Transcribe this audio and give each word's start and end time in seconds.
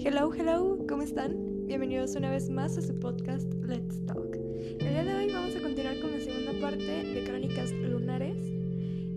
Hello, 0.00 0.30
hello, 0.32 0.78
¿cómo 0.88 1.02
están? 1.02 1.66
Bienvenidos 1.66 2.14
una 2.14 2.30
vez 2.30 2.48
más 2.48 2.78
a 2.78 2.82
su 2.82 2.96
podcast 3.00 3.52
Let's 3.64 4.06
Talk. 4.06 4.36
El 4.36 4.78
día 4.78 5.02
de 5.02 5.12
hoy 5.12 5.32
vamos 5.32 5.56
a 5.56 5.60
continuar 5.60 5.98
con 6.00 6.12
la 6.12 6.20
segunda 6.20 6.52
parte 6.60 7.04
de 7.04 7.24
Crónicas 7.24 7.72
Lunares 7.72 8.36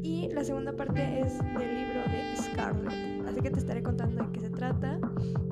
y 0.01 0.29
la 0.33 0.43
segunda 0.43 0.75
parte 0.75 1.21
es 1.21 1.37
del 1.37 1.75
libro 1.75 2.01
de 2.05 2.35
Scarlet. 2.35 3.27
Así 3.27 3.41
que 3.41 3.51
te 3.51 3.59
estaré 3.59 3.83
contando 3.83 4.23
de 4.23 4.31
qué 4.31 4.39
se 4.39 4.49
trata 4.49 4.99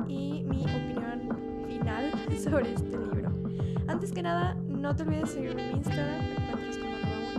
y 0.08 0.44
mi 0.44 0.64
opinión 0.64 1.68
final 1.68 2.12
sobre 2.44 2.74
este 2.74 2.98
libro. 2.98 3.32
Antes 3.88 4.12
que 4.12 4.24
nada, 4.24 4.56
no 4.68 4.96
te 4.96 5.04
olvides 5.04 5.22
de 5.22 5.28
seguirme 5.28 5.70
en 5.70 5.78
Instagram, 5.78 6.28
me 6.28 6.36
encuentras 6.36 6.78
como 6.78 6.96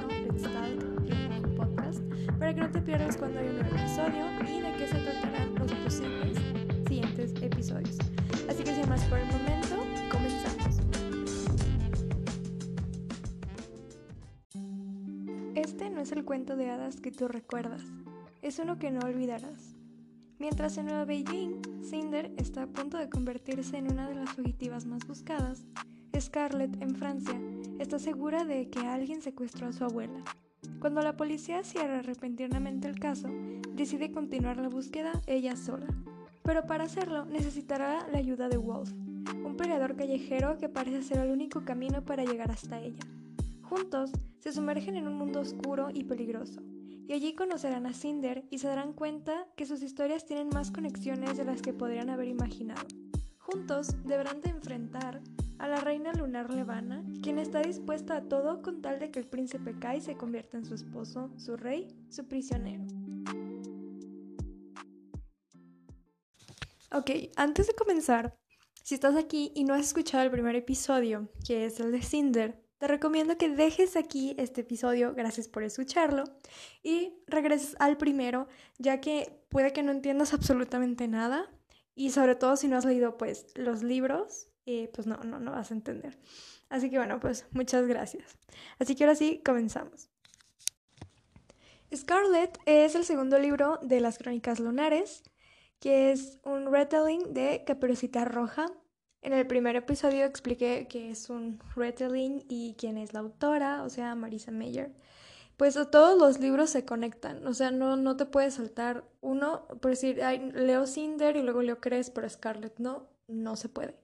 1 0.07 0.25
Let's 0.27 0.43
Talk 0.43 1.57
podcast 1.57 2.01
para 2.39 2.55
que 2.55 2.61
no 2.61 2.71
te 2.71 2.81
pierdas 2.81 3.17
cuando 3.17 3.41
hay 3.41 3.49
un 3.49 3.59
nuevo 3.59 3.77
episodio 3.77 4.27
y 4.49 4.61
de 4.61 4.73
qué 4.79 4.87
se 4.87 4.99
tratarán 5.01 5.55
los 5.57 5.73
posibles 5.73 6.60
episodios. 7.43 7.99
Así 8.49 8.63
que 8.63 8.75
sin 8.75 8.89
más 8.89 9.05
por 9.05 9.19
el 9.19 9.27
momento, 9.27 9.77
comenzamos. 10.11 10.81
Este 15.55 15.91
no 15.91 16.01
es 16.01 16.13
el 16.13 16.25
cuento 16.25 16.57
de 16.57 16.71
hadas 16.71 17.01
que 17.01 17.11
tú 17.11 17.29
recuerdas, 17.29 17.83
es 18.43 18.59
uno 18.59 18.79
que 18.79 18.91
no 18.91 19.01
olvidarás. 19.07 19.77
Mientras 20.39 20.79
en 20.79 20.87
Nueva 20.87 21.05
Beijing, 21.05 21.61
Cinder 21.85 22.33
está 22.37 22.63
a 22.63 22.67
punto 22.67 22.97
de 22.97 23.11
convertirse 23.11 23.77
en 23.77 23.93
una 23.93 24.09
de 24.09 24.15
las 24.15 24.31
fugitivas 24.31 24.87
más 24.87 25.07
buscadas, 25.07 25.67
Scarlett 26.19 26.81
en 26.83 26.95
Francia 26.97 27.41
está 27.79 27.99
segura 27.99 28.45
de 28.45 28.69
que 28.69 28.81
alguien 28.81 29.23
secuestró 29.23 29.69
a 29.69 29.73
su 29.73 29.85
abuela. 29.85 30.23
Cuando 30.81 31.03
la 31.03 31.17
policía 31.17 31.63
cierra 31.63 32.03
repentinamente 32.03 32.89
el 32.89 32.99
caso, 32.99 33.29
decide 33.75 34.13
continuar 34.13 34.57
la 34.57 34.69
búsqueda 34.69 35.13
ella 35.27 35.57
sola. 35.57 35.87
Pero 36.43 36.67
para 36.67 36.85
hacerlo 36.85 37.25
necesitará 37.25 38.07
la 38.11 38.19
ayuda 38.19 38.49
de 38.49 38.57
Wolf, 38.57 38.93
un 39.45 39.57
peleador 39.57 39.97
callejero 39.97 40.57
que 40.59 40.69
parece 40.69 41.03
ser 41.03 41.19
el 41.19 41.31
único 41.31 41.65
camino 41.65 42.05
para 42.05 42.25
llegar 42.25 42.51
hasta 42.51 42.81
ella. 42.81 43.05
Juntos 43.63 44.11
se 44.39 44.53
sumergen 44.53 44.97
en 44.97 45.07
un 45.07 45.17
mundo 45.17 45.41
oscuro 45.41 45.91
y 45.93 46.05
peligroso, 46.05 46.61
y 47.07 47.13
allí 47.13 47.35
conocerán 47.35 47.87
a 47.87 47.93
Cinder 47.93 48.45
y 48.51 48.59
se 48.59 48.69
darán 48.69 48.93
cuenta 48.93 49.47
que 49.57 49.67
sus 49.67 49.83
historias 49.83 50.27
tienen 50.27 50.49
más 50.49 50.71
conexiones 50.71 51.37
de 51.37 51.45
las 51.45 51.63
que 51.63 51.73
podrían 51.73 52.11
haber 52.11 52.29
imaginado. 52.29 52.87
Juntos 53.39 53.97
deberán 54.05 54.41
de 54.41 54.51
enfrentar 54.51 55.21
a 55.59 55.69
la 55.69 55.81
reina 55.81 56.13
lunar 56.15 56.53
Levana, 56.53 57.05
quien 57.23 57.39
está 57.39 57.61
dispuesta 57.61 58.17
a 58.17 58.23
todo 58.23 58.63
con 58.63 58.81
tal 58.81 58.99
de 58.99 59.11
que 59.11 59.19
el 59.19 59.27
príncipe 59.27 59.79
Kai 59.79 60.01
se 60.01 60.17
convierta 60.17 60.57
en 60.57 60.65
su 60.65 60.75
esposo, 60.75 61.31
su 61.37 61.57
rey, 61.57 61.89
su 62.09 62.27
prisionero. 62.27 62.87
Ok, 66.93 67.09
antes 67.37 67.69
de 67.69 67.75
comenzar, 67.75 68.37
si 68.83 68.97
estás 68.97 69.15
aquí 69.15 69.53
y 69.55 69.63
no 69.63 69.75
has 69.75 69.83
escuchado 69.83 70.25
el 70.25 70.31
primer 70.33 70.57
episodio, 70.57 71.29
que 71.47 71.65
es 71.65 71.79
el 71.79 71.93
de 71.93 72.03
Cinder, 72.03 72.61
te 72.79 72.89
recomiendo 72.89 73.39
que 73.39 73.49
dejes 73.49 73.95
aquí 73.95 74.35
este 74.39 74.63
episodio, 74.63 75.15
gracias 75.15 75.47
por 75.47 75.63
escucharlo, 75.63 76.25
y 76.83 77.15
regreses 77.29 77.77
al 77.79 77.97
primero, 77.97 78.49
ya 78.79 79.01
que 79.01 79.41
puede 79.51 79.73
que 79.73 79.85
no 79.85 79.93
entiendas 79.93 80.35
absolutamente 80.35 81.07
nada, 81.07 81.49
y 81.95 82.11
sobre 82.11 82.35
todo 82.35 82.57
si 82.57 82.67
no 82.67 82.77
has 82.77 82.85
leído 82.85 83.17
pues 83.17 83.47
los 83.55 83.85
libros, 83.85 84.49
eh, 84.67 84.91
pues 84.93 85.07
no, 85.07 85.17
no, 85.19 85.39
no 85.39 85.53
vas 85.53 85.71
a 85.71 85.75
entender. 85.75 86.19
Así 86.71 86.91
que 86.91 86.99
bueno, 86.99 87.21
pues 87.21 87.47
muchas 87.53 87.87
gracias. 87.87 88.37
Así 88.81 88.97
que 88.97 89.05
ahora 89.05 89.15
sí, 89.15 89.41
comenzamos. 89.45 90.09
Scarlet 91.95 92.59
es 92.67 92.97
el 92.97 93.05
segundo 93.05 93.39
libro 93.39 93.79
de 93.81 94.01
las 94.01 94.19
Crónicas 94.19 94.59
Lunares 94.59 95.23
que 95.81 96.13
es 96.13 96.39
un 96.45 96.71
retelling 96.71 97.33
de 97.35 97.65
Caperucita 97.67 98.25
Roja. 98.25 98.67
En 99.23 99.33
el 99.33 99.47
primer 99.47 99.77
episodio 99.77 100.25
expliqué 100.25 100.87
que 100.89 101.11
es 101.11 101.31
un 101.31 101.59
retelling 101.75 102.45
y 102.49 102.75
quién 102.79 102.99
es 102.99 103.13
la 103.13 103.21
autora, 103.21 103.83
o 103.83 103.91
sea, 103.91 104.15
Marisa 104.15 104.51
Mayer. 104.51 104.95
Pues 105.57 105.79
todos 105.91 106.19
los 106.19 106.39
libros 106.39 106.71
se 106.71 106.85
conectan, 106.87 107.47
o 107.47 107.53
sea, 107.53 107.71
no, 107.71 107.97
no 107.97 108.17
te 108.17 108.25
puedes 108.25 108.55
saltar 108.55 109.05
uno, 109.21 109.67
por 109.81 109.91
decir, 109.91 110.21
leo 110.55 110.87
Cinder 110.87 111.37
y 111.37 111.43
luego 111.43 111.63
leo 111.63 111.81
Cres, 111.81 112.11
pero 112.11 112.29
Scarlet 112.29 112.79
no, 112.79 113.09
no 113.27 113.57
se 113.57 113.69
puede. 113.69 113.95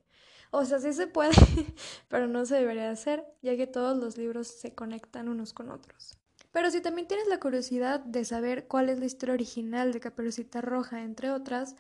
O 0.50 0.64
sea, 0.64 0.78
sí 0.80 0.92
se 0.92 1.06
puede, 1.06 1.32
pero 2.08 2.26
no 2.26 2.44
se 2.46 2.56
debería 2.56 2.90
hacer, 2.90 3.24
ya 3.42 3.56
que 3.56 3.66
todos 3.66 3.96
los 3.98 4.18
libros 4.18 4.48
se 4.48 4.74
conectan 4.74 5.28
unos 5.28 5.52
con 5.52 5.70
otros. 5.70 6.15
Pero 6.56 6.70
si 6.70 6.80
también 6.80 7.06
tienes 7.06 7.28
la 7.28 7.38
curiosidad 7.38 8.00
de 8.00 8.24
saber 8.24 8.66
cuál 8.66 8.88
es 8.88 8.98
la 8.98 9.04
historia 9.04 9.34
original 9.34 9.92
de 9.92 10.00
Caperucita 10.00 10.62
Roja, 10.62 11.02
entre 11.02 11.30
otras, 11.30 11.76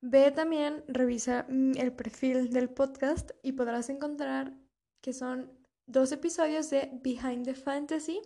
ve 0.00 0.30
también, 0.30 0.82
revisa 0.88 1.44
mm, 1.46 1.72
el 1.76 1.92
perfil 1.92 2.48
del 2.48 2.70
podcast 2.70 3.32
y 3.42 3.52
podrás 3.52 3.90
encontrar 3.90 4.54
que 5.02 5.12
son 5.12 5.52
dos 5.84 6.10
episodios 6.10 6.70
de 6.70 6.88
Behind 7.02 7.44
the 7.44 7.54
Fantasy, 7.54 8.18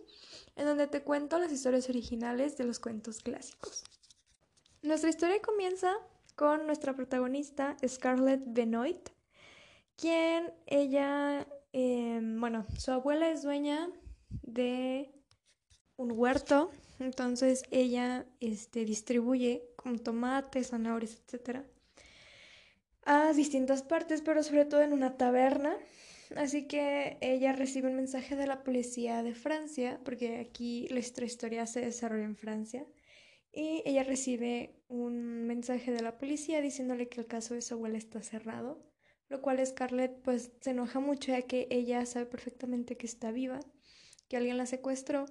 en 0.55 0.67
donde 0.67 0.87
te 0.87 1.03
cuento 1.03 1.37
las 1.37 1.51
historias 1.51 1.89
originales 1.89 2.55
de 2.55 2.63
los 2.63 2.79
cuentos 2.79 3.19
clásicos. 3.19 3.83
Nuestra 4.81 5.09
historia 5.09 5.41
comienza 5.41 5.91
con 6.37 6.65
nuestra 6.65 6.95
protagonista 6.95 7.75
Scarlett 7.85 8.43
Benoit, 8.45 9.09
quien 9.97 10.53
ella, 10.65 11.45
em, 11.73 12.39
bueno, 12.39 12.65
su 12.77 12.89
abuela 12.93 13.29
es 13.29 13.43
dueña 13.43 13.89
de 14.29 15.18
un 15.99 16.13
huerto, 16.13 16.71
entonces 16.99 17.63
ella 17.71 18.25
este, 18.39 18.85
distribuye 18.85 19.69
con 19.75 19.99
tomates, 19.99 20.69
zanahorias, 20.69 21.21
etc. 21.27 21.59
a 23.03 23.33
distintas 23.33 23.83
partes, 23.83 24.21
pero 24.21 24.41
sobre 24.41 24.63
todo 24.63 24.81
en 24.81 24.93
una 24.93 25.17
taberna. 25.17 25.75
Así 26.37 26.67
que 26.67 27.17
ella 27.19 27.51
recibe 27.51 27.89
un 27.89 27.95
mensaje 27.95 28.37
de 28.37 28.47
la 28.47 28.63
policía 28.63 29.23
de 29.23 29.33
Francia, 29.33 29.99
porque 30.05 30.37
aquí 30.37 30.87
nuestra 30.89 31.25
historia 31.25 31.67
se 31.67 31.81
desarrolla 31.81 32.23
en 32.23 32.37
Francia, 32.37 32.85
y 33.51 33.81
ella 33.83 34.03
recibe 34.03 34.75
un 34.87 35.47
mensaje 35.47 35.91
de 35.91 36.01
la 36.01 36.17
policía 36.17 36.61
diciéndole 36.61 37.09
que 37.09 37.19
el 37.19 37.27
caso 37.27 37.55
de 37.55 37.61
su 37.61 37.73
abuela 37.73 37.97
está 37.97 38.21
cerrado, 38.21 38.81
lo 39.27 39.41
cual 39.41 39.65
Scarlett 39.65 40.21
pues 40.21 40.51
se 40.61 40.69
enoja 40.69 41.01
mucho 41.01 41.33
ya 41.33 41.41
que 41.41 41.67
ella 41.71 42.05
sabe 42.05 42.25
perfectamente 42.25 42.95
que 42.95 43.07
está 43.07 43.31
viva, 43.31 43.59
que 44.29 44.37
alguien 44.37 44.57
la 44.57 44.65
secuestró 44.65 45.25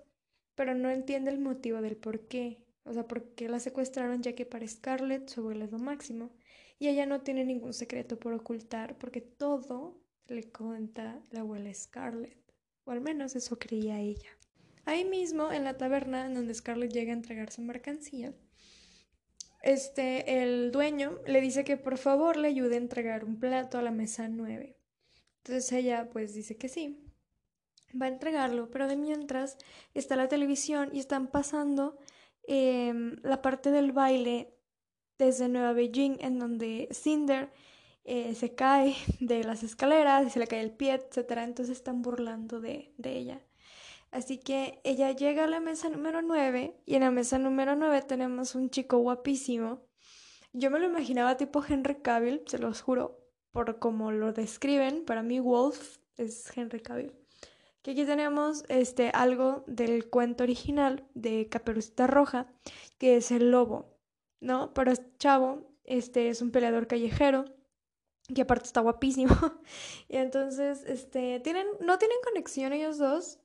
pero 0.59 0.75
no 0.75 0.91
entiende 0.91 1.31
el 1.31 1.39
motivo 1.39 1.81
del 1.81 1.97
por 1.97 2.27
qué. 2.27 2.59
O 2.83 2.93
sea, 2.93 3.07
por 3.07 3.33
qué 3.37 3.49
la 3.49 3.61
secuestraron 3.61 4.25
ya 4.25 4.33
que 4.33 4.45
para 4.45 4.67
Scarlett 4.67 5.29
su 5.29 5.39
abuela 5.39 5.67
es 5.67 5.71
lo 5.71 5.79
máximo. 5.79 6.33
Y 6.81 6.89
ella 6.89 7.07
no 7.07 7.21
tiene 7.21 7.45
ningún 7.45 7.73
secreto 7.73 8.19
por 8.19 8.33
ocultar 8.33 8.99
porque 8.99 9.21
todo 9.21 10.03
le 10.27 10.51
cuenta 10.51 11.23
la 11.31 11.41
abuela 11.43 11.73
Scarlett. 11.73 12.37
O 12.83 12.91
al 12.91 13.01
menos 13.01 13.37
eso 13.37 13.57
creía 13.61 14.01
ella. 14.01 14.31
Ahí 14.85 15.05
mismo, 15.05 15.53
en 15.53 15.63
la 15.63 15.77
taberna 15.77 16.27
en 16.27 16.35
donde 16.35 16.55
Scarlett 16.55 16.93
llega 16.93 17.13
a 17.13 17.17
entregar 17.17 17.53
su 17.53 17.63
mercancía, 17.63 18.35
este, 19.63 20.43
el 20.43 20.73
dueño 20.73 21.21
le 21.25 21.41
dice 21.41 21.63
que 21.63 21.77
por 21.77 21.99
favor 21.99 22.37
le 22.37 22.49
ayude 22.49 22.75
a 22.75 22.79
entregar 22.79 23.25
un 23.25 23.39
plato 23.39 23.79
a 23.79 23.83
la 23.83 23.93
mesa 23.93 24.27
9. 24.27 24.77
Entonces 25.45 25.71
ella 25.71 26.09
pues 26.11 26.35
dice 26.35 26.57
que 26.57 26.69
sí 26.69 27.08
va 28.01 28.07
a 28.07 28.11
entregarlo, 28.11 28.71
pero 28.71 28.87
de 28.89 28.97
mientras 28.97 29.57
está 29.95 30.17
la 30.17 30.29
televisión 30.29 30.91
y 30.93 30.99
están 30.99 31.29
pasando 31.29 31.99
em, 32.47 33.17
la 33.23 33.43
parte 33.43 33.71
del 33.71 33.93
baile 33.93 34.55
desde 35.19 35.49
Nueva 35.49 35.73
Beijing 35.73 36.17
en 36.21 36.39
donde 36.39 36.89
Cinder 36.93 37.53
eh, 38.05 38.35
se 38.35 38.55
cae 38.55 38.97
de 39.21 39.45
las 39.45 39.63
escaleras 39.63 40.27
y 40.27 40.31
se 40.31 40.39
le 40.39 40.47
cae 40.47 40.61
el 40.61 40.73
pie, 40.73 40.95
etc. 40.95 41.31
Entonces 41.39 41.77
están 41.77 42.03
burlando 42.03 42.61
de, 42.61 42.93
de 42.97 43.17
ella. 43.19 43.43
Así 44.11 44.39
que 44.39 44.81
ella 44.85 45.13
llega 45.13 45.45
a 45.45 45.49
la 45.49 45.61
mesa 45.61 45.91
número 45.91 46.23
9 46.23 46.81
y 46.87 46.95
en 46.95 47.03
la 47.03 47.11
mesa 47.11 47.39
número 47.39 47.77
9 47.77 48.03
tenemos 48.03 48.55
un 48.55 48.71
chico 48.71 48.99
guapísimo. 48.99 49.83
Yo 50.55 50.71
me 50.71 50.79
lo 50.79 50.87
imaginaba 50.87 51.37
tipo 51.37 51.63
Henry 51.63 52.01
Cavill, 52.01 52.43
se 52.47 52.59
los 52.59 52.81
juro, 52.81 53.21
por 53.53 53.79
como 53.79 54.11
lo 54.11 54.33
describen. 54.33 55.05
Para 55.05 55.23
mí 55.23 55.41
Wolf 55.41 55.99
es 56.17 56.51
Henry 56.57 56.81
Cavill. 56.81 57.13
Que 57.89 57.93
aquí 57.93 58.05
tenemos 58.05 58.67
este, 58.69 59.09
algo 59.15 59.65
del 59.67 60.11
cuento 60.11 60.45
original 60.45 61.09
de 61.15 61.49
Caperucita 61.49 62.07
Roja, 62.07 62.47
que 62.99 63.17
es 63.17 63.31
el 63.31 63.51
lobo, 63.51 63.99
¿no? 64.41 64.75
Pero 64.75 64.93
Chavo 65.19 65.73
este, 65.85 66.29
es 66.29 66.43
un 66.43 66.51
peleador 66.51 66.87
callejero, 66.87 67.47
que 68.35 68.43
aparte 68.43 68.67
está 68.67 68.83
guapísimo. 68.83 69.35
y 70.11 70.19
entonces, 70.19 70.85
este, 70.85 71.41
tienen, 71.41 71.67
no 71.81 71.97
tienen 71.97 72.19
conexión 72.25 72.75
ellos 72.75 72.99
dos, 72.99 73.41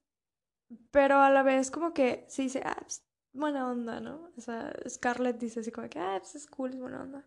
pero 0.92 1.22
a 1.22 1.32
la 1.32 1.42
vez 1.42 1.72
como 1.72 1.94
que 1.94 2.26
se 2.28 2.42
dice, 2.42 2.62
ah, 2.66 2.76
pues, 2.82 3.02
buena 3.32 3.72
onda, 3.72 4.02
¿no? 4.02 4.30
O 4.36 4.42
sea, 4.42 4.74
Scarlett 4.90 5.40
dice 5.40 5.62
así 5.62 5.72
como 5.72 5.88
que, 5.88 6.00
ah, 6.00 6.18
pues 6.20 6.36
es 6.36 6.48
cool, 6.48 6.72
es 6.72 6.82
buena 6.82 7.02
onda. 7.02 7.26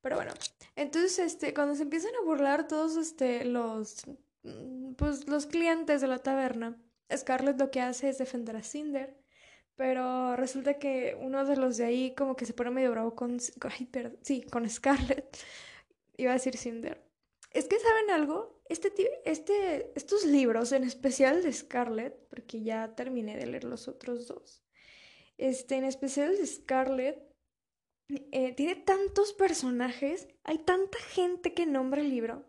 Pero 0.00 0.16
bueno, 0.16 0.32
entonces, 0.74 1.16
este, 1.20 1.54
cuando 1.54 1.76
se 1.76 1.84
empiezan 1.84 2.16
a 2.20 2.24
burlar 2.24 2.66
todos, 2.66 2.96
este, 2.96 3.44
los 3.44 4.04
pues 4.96 5.28
los 5.28 5.46
clientes 5.46 6.00
de 6.00 6.06
la 6.06 6.18
taberna, 6.18 6.76
Scarlett 7.14 7.58
lo 7.58 7.70
que 7.70 7.80
hace 7.80 8.08
es 8.08 8.18
defender 8.18 8.56
a 8.56 8.62
Cinder, 8.62 9.16
pero 9.76 10.36
resulta 10.36 10.78
que 10.78 11.16
uno 11.20 11.44
de 11.44 11.56
los 11.56 11.76
de 11.76 11.84
ahí 11.84 12.14
como 12.14 12.36
que 12.36 12.46
se 12.46 12.52
pone 12.52 12.70
medio 12.70 12.90
bravo 12.90 13.14
con, 13.14 13.38
sí, 13.40 14.42
con 14.50 14.68
Scarlett 14.68 15.38
iba 16.16 16.32
a 16.32 16.34
decir 16.34 16.56
Cinder. 16.56 17.02
Es 17.50 17.66
que, 17.66 17.78
¿saben 17.80 18.10
algo? 18.10 18.62
Este, 18.68 18.92
este, 19.24 19.90
estos 19.96 20.24
libros, 20.24 20.70
en 20.72 20.84
especial 20.84 21.42
de 21.42 21.52
Scarlett, 21.52 22.14
porque 22.28 22.62
ya 22.62 22.94
terminé 22.94 23.36
de 23.36 23.46
leer 23.46 23.64
los 23.64 23.88
otros 23.88 24.28
dos, 24.28 24.62
este, 25.36 25.76
en 25.76 25.84
especial 25.84 26.36
de 26.36 26.46
Scarlett, 26.46 27.18
eh, 28.32 28.52
tiene 28.52 28.76
tantos 28.76 29.32
personajes, 29.32 30.28
hay 30.44 30.58
tanta 30.58 30.98
gente 30.98 31.54
que 31.54 31.66
nombra 31.66 32.00
el 32.00 32.10
libro, 32.10 32.44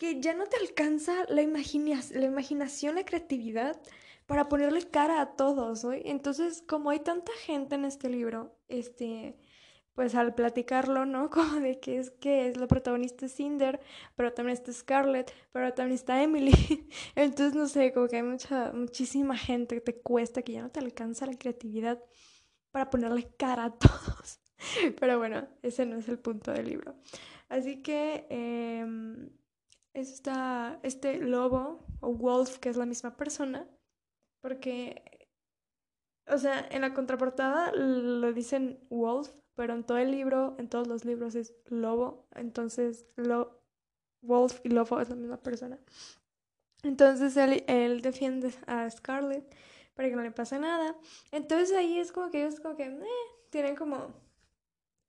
que 0.00 0.18
ya 0.18 0.32
no 0.32 0.46
te 0.46 0.56
alcanza 0.56 1.12
la, 1.28 1.42
la 1.42 2.24
imaginación, 2.24 2.94
la 2.94 3.04
creatividad 3.04 3.78
para 4.24 4.48
ponerle 4.48 4.88
cara 4.88 5.20
a 5.20 5.36
todos, 5.36 5.84
¿hoy? 5.84 6.00
Entonces, 6.06 6.64
como 6.66 6.88
hay 6.88 7.00
tanta 7.00 7.32
gente 7.44 7.74
en 7.74 7.84
este 7.84 8.08
libro, 8.08 8.56
este, 8.68 9.36
pues 9.94 10.14
al 10.14 10.34
platicarlo, 10.34 11.04
¿no? 11.04 11.28
Como 11.30 11.60
de 11.60 11.80
que 11.80 11.98
es 11.98 12.12
que 12.12 12.48
es 12.48 12.56
la 12.56 12.66
protagonista 12.66 13.28
Cinder, 13.28 13.78
pero 14.16 14.32
también 14.32 14.54
está 14.56 14.72
Scarlett, 14.72 15.34
pero 15.52 15.74
también 15.74 15.96
está 15.96 16.22
Emily. 16.22 16.52
Entonces, 17.14 17.54
no 17.54 17.68
sé, 17.68 17.92
como 17.92 18.08
que 18.08 18.16
hay 18.16 18.22
mucha, 18.22 18.72
muchísima 18.72 19.36
gente 19.36 19.74
que 19.74 19.80
te 19.82 20.00
cuesta, 20.00 20.40
que 20.40 20.52
ya 20.52 20.62
no 20.62 20.70
te 20.70 20.80
alcanza 20.80 21.26
la 21.26 21.36
creatividad 21.36 22.02
para 22.70 22.88
ponerle 22.88 23.28
cara 23.36 23.66
a 23.66 23.70
todos. 23.78 24.40
Pero 24.98 25.18
bueno, 25.18 25.46
ese 25.62 25.84
no 25.84 25.98
es 25.98 26.08
el 26.08 26.18
punto 26.18 26.52
del 26.52 26.68
libro. 26.68 26.94
Así 27.50 27.82
que 27.82 28.26
eh, 28.30 28.86
está 29.94 30.78
este 30.82 31.18
lobo 31.18 31.84
o 32.00 32.12
wolf, 32.12 32.58
que 32.58 32.68
es 32.68 32.76
la 32.76 32.86
misma 32.86 33.16
persona, 33.16 33.68
porque, 34.40 35.28
o 36.26 36.38
sea, 36.38 36.66
en 36.70 36.82
la 36.82 36.94
contraportada 36.94 37.72
lo 37.72 38.32
dicen 38.32 38.86
wolf, 38.90 39.30
pero 39.54 39.74
en 39.74 39.84
todo 39.84 39.98
el 39.98 40.10
libro, 40.10 40.56
en 40.58 40.68
todos 40.68 40.86
los 40.86 41.04
libros 41.04 41.34
es 41.34 41.54
lobo, 41.66 42.26
entonces 42.34 43.06
lo, 43.16 43.60
Wolf 44.22 44.60
y 44.64 44.68
lobo 44.68 45.00
es 45.00 45.08
la 45.08 45.16
misma 45.16 45.42
persona. 45.42 45.78
Entonces 46.82 47.36
él, 47.36 47.64
él 47.66 48.02
defiende 48.02 48.52
a 48.66 48.88
Scarlett 48.90 49.54
para 49.94 50.08
que 50.08 50.16
no 50.16 50.22
le 50.22 50.30
pase 50.30 50.58
nada. 50.58 50.96
Entonces 51.30 51.76
ahí 51.76 51.98
es 51.98 52.12
como 52.12 52.30
que 52.30 52.42
ellos 52.42 52.60
como 52.60 52.76
que 52.76 52.84
eh, 52.84 53.04
tienen 53.50 53.76
como, 53.76 54.14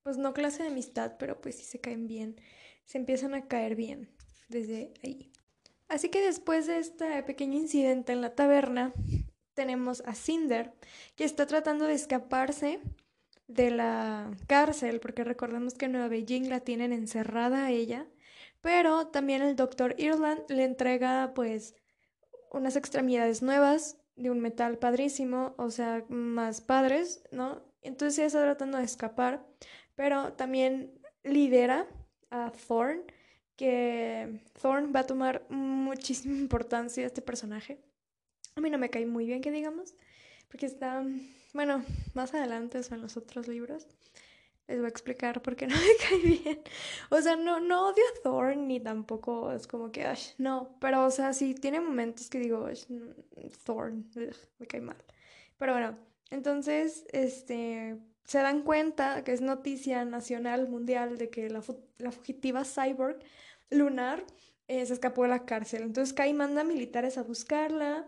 pues 0.02 0.16
no 0.16 0.34
clase 0.34 0.62
de 0.62 0.70
amistad, 0.70 1.16
pero 1.18 1.40
pues 1.40 1.56
sí 1.56 1.64
se 1.64 1.80
caen 1.80 2.06
bien, 2.06 2.36
se 2.84 2.98
empiezan 2.98 3.34
a 3.34 3.48
caer 3.48 3.76
bien 3.76 4.10
desde 4.52 4.94
ahí. 5.02 5.32
Así 5.88 6.08
que 6.08 6.20
después 6.20 6.66
de 6.66 6.78
este 6.78 7.22
pequeño 7.24 7.58
incidente 7.58 8.12
en 8.12 8.20
la 8.20 8.34
taberna, 8.34 8.92
tenemos 9.54 10.02
a 10.06 10.14
Cinder, 10.14 10.72
que 11.16 11.24
está 11.24 11.46
tratando 11.46 11.86
de 11.86 11.94
escaparse 11.94 12.80
de 13.48 13.70
la 13.70 14.30
cárcel, 14.46 15.00
porque 15.00 15.24
recordemos 15.24 15.74
que 15.74 15.86
en 15.86 15.92
Nueva 15.92 16.08
Beijing 16.08 16.48
la 16.48 16.60
tienen 16.60 16.92
encerrada 16.92 17.66
a 17.66 17.70
ella, 17.70 18.06
pero 18.60 19.08
también 19.08 19.42
el 19.42 19.56
doctor 19.56 19.94
Ireland 19.98 20.42
le 20.48 20.64
entrega 20.64 21.32
pues 21.34 21.74
unas 22.50 22.76
extremidades 22.76 23.42
nuevas 23.42 23.98
de 24.16 24.30
un 24.30 24.40
metal 24.40 24.78
padrísimo, 24.78 25.54
o 25.58 25.70
sea, 25.70 26.04
más 26.08 26.60
padres, 26.60 27.24
¿no? 27.32 27.62
Entonces 27.82 28.18
ella 28.18 28.26
está 28.28 28.42
tratando 28.42 28.78
de 28.78 28.84
escapar, 28.84 29.44
pero 29.94 30.34
también 30.34 30.98
lidera 31.24 31.86
a 32.30 32.52
Thorn, 32.66 33.02
que 33.62 34.40
Thorn 34.60 34.92
va 34.92 35.00
a 35.00 35.06
tomar 35.06 35.46
muchísima 35.48 36.36
importancia 36.46 37.06
este 37.06 37.22
personaje. 37.22 37.78
A 38.56 38.60
mí 38.60 38.70
no 38.70 38.76
me 38.76 38.90
cae 38.90 39.06
muy 39.06 39.24
bien 39.24 39.40
que 39.40 39.52
digamos, 39.52 39.94
porque 40.48 40.66
está 40.66 41.04
bueno, 41.54 41.84
más 42.12 42.34
adelante 42.34 42.80
o 42.80 42.94
en 42.94 43.00
los 43.00 43.16
otros 43.16 43.46
libros 43.46 43.86
les 44.66 44.78
voy 44.78 44.86
a 44.86 44.88
explicar 44.88 45.42
por 45.42 45.54
qué 45.54 45.66
no 45.68 45.76
me 45.76 45.96
cae 45.96 46.18
bien. 46.18 46.60
O 47.10 47.20
sea, 47.20 47.36
no, 47.36 47.60
no 47.60 47.90
odio 47.90 48.02
a 48.02 48.22
Thorn 48.24 48.66
ni 48.66 48.80
tampoco 48.80 49.52
es 49.52 49.68
como 49.68 49.92
que, 49.92 50.12
no, 50.38 50.76
pero 50.80 51.04
o 51.04 51.10
sea, 51.12 51.32
sí 51.32 51.54
tiene 51.54 51.80
momentos 51.80 52.28
que 52.28 52.40
digo, 52.40 52.68
Thorn, 53.64 54.10
me 54.58 54.66
cae 54.66 54.80
mal. 54.80 54.96
Pero 55.56 55.72
bueno, 55.72 55.96
entonces, 56.30 57.04
este, 57.12 57.96
se 58.24 58.38
dan 58.38 58.62
cuenta 58.62 59.22
que 59.22 59.32
es 59.32 59.40
noticia 59.40 60.04
nacional, 60.04 60.68
mundial, 60.68 61.16
de 61.16 61.30
que 61.30 61.48
la, 61.48 61.62
la 61.98 62.10
fugitiva 62.10 62.64
cyborg 62.64 63.18
lunar 63.72 64.24
eh, 64.68 64.86
se 64.86 64.94
escapó 64.94 65.22
de 65.22 65.28
la 65.28 65.44
cárcel. 65.44 65.82
Entonces 65.82 66.14
Kai 66.14 66.32
manda 66.32 66.64
militares 66.64 67.18
a 67.18 67.22
buscarla 67.22 68.06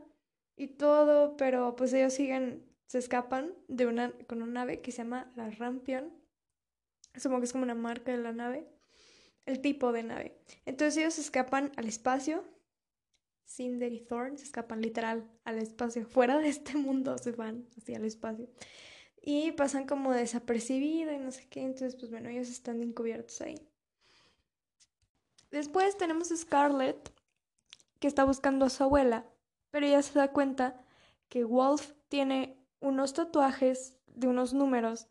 y 0.56 0.68
todo, 0.68 1.36
pero 1.36 1.76
pues 1.76 1.92
ellos 1.92 2.12
siguen 2.12 2.64
se 2.86 2.98
escapan 2.98 3.52
de 3.66 3.86
una, 3.86 4.12
con 4.28 4.40
una 4.42 4.52
nave 4.52 4.80
que 4.80 4.92
se 4.92 4.98
llama 4.98 5.32
la 5.36 5.50
Rampion. 5.50 6.12
Supongo 7.16 7.40
que 7.40 7.46
es 7.46 7.52
como 7.52 7.64
una 7.64 7.74
marca 7.74 8.12
de 8.12 8.18
la 8.18 8.32
nave. 8.32 8.68
El 9.46 9.60
tipo 9.60 9.92
de 9.92 10.04
nave. 10.04 10.38
Entonces 10.64 10.96
ellos 10.98 11.14
se 11.14 11.22
escapan 11.22 11.72
al 11.76 11.86
espacio. 11.86 12.44
Cinder 13.44 13.92
y 13.92 14.00
Thorn 14.00 14.38
se 14.38 14.44
escapan 14.44 14.80
literal 14.80 15.28
al 15.44 15.58
espacio. 15.58 16.06
Fuera 16.06 16.38
de 16.38 16.48
este 16.48 16.76
mundo 16.76 17.18
se 17.18 17.32
van 17.32 17.66
hacia 17.76 17.96
el 17.96 18.04
espacio. 18.04 18.48
Y 19.20 19.52
pasan 19.52 19.86
como 19.86 20.12
desapercibido 20.12 21.12
y 21.12 21.18
no 21.18 21.32
sé 21.32 21.48
qué. 21.48 21.62
Entonces, 21.62 21.96
pues 21.96 22.10
bueno, 22.10 22.28
ellos 22.28 22.48
están 22.48 22.82
encubiertos 22.82 23.40
ahí. 23.40 23.56
Después 25.54 25.96
tenemos 25.96 26.32
a 26.32 26.36
Scarlett, 26.36 27.12
que 28.00 28.08
está 28.08 28.24
buscando 28.24 28.64
a 28.64 28.70
su 28.70 28.82
abuela, 28.82 29.24
pero 29.70 29.86
ella 29.86 30.02
se 30.02 30.18
da 30.18 30.32
cuenta 30.32 30.84
que 31.28 31.44
Wolf 31.44 31.92
tiene 32.08 32.58
unos 32.80 33.12
tatuajes 33.12 33.96
de 34.08 34.26
unos 34.26 34.52
números 34.52 35.06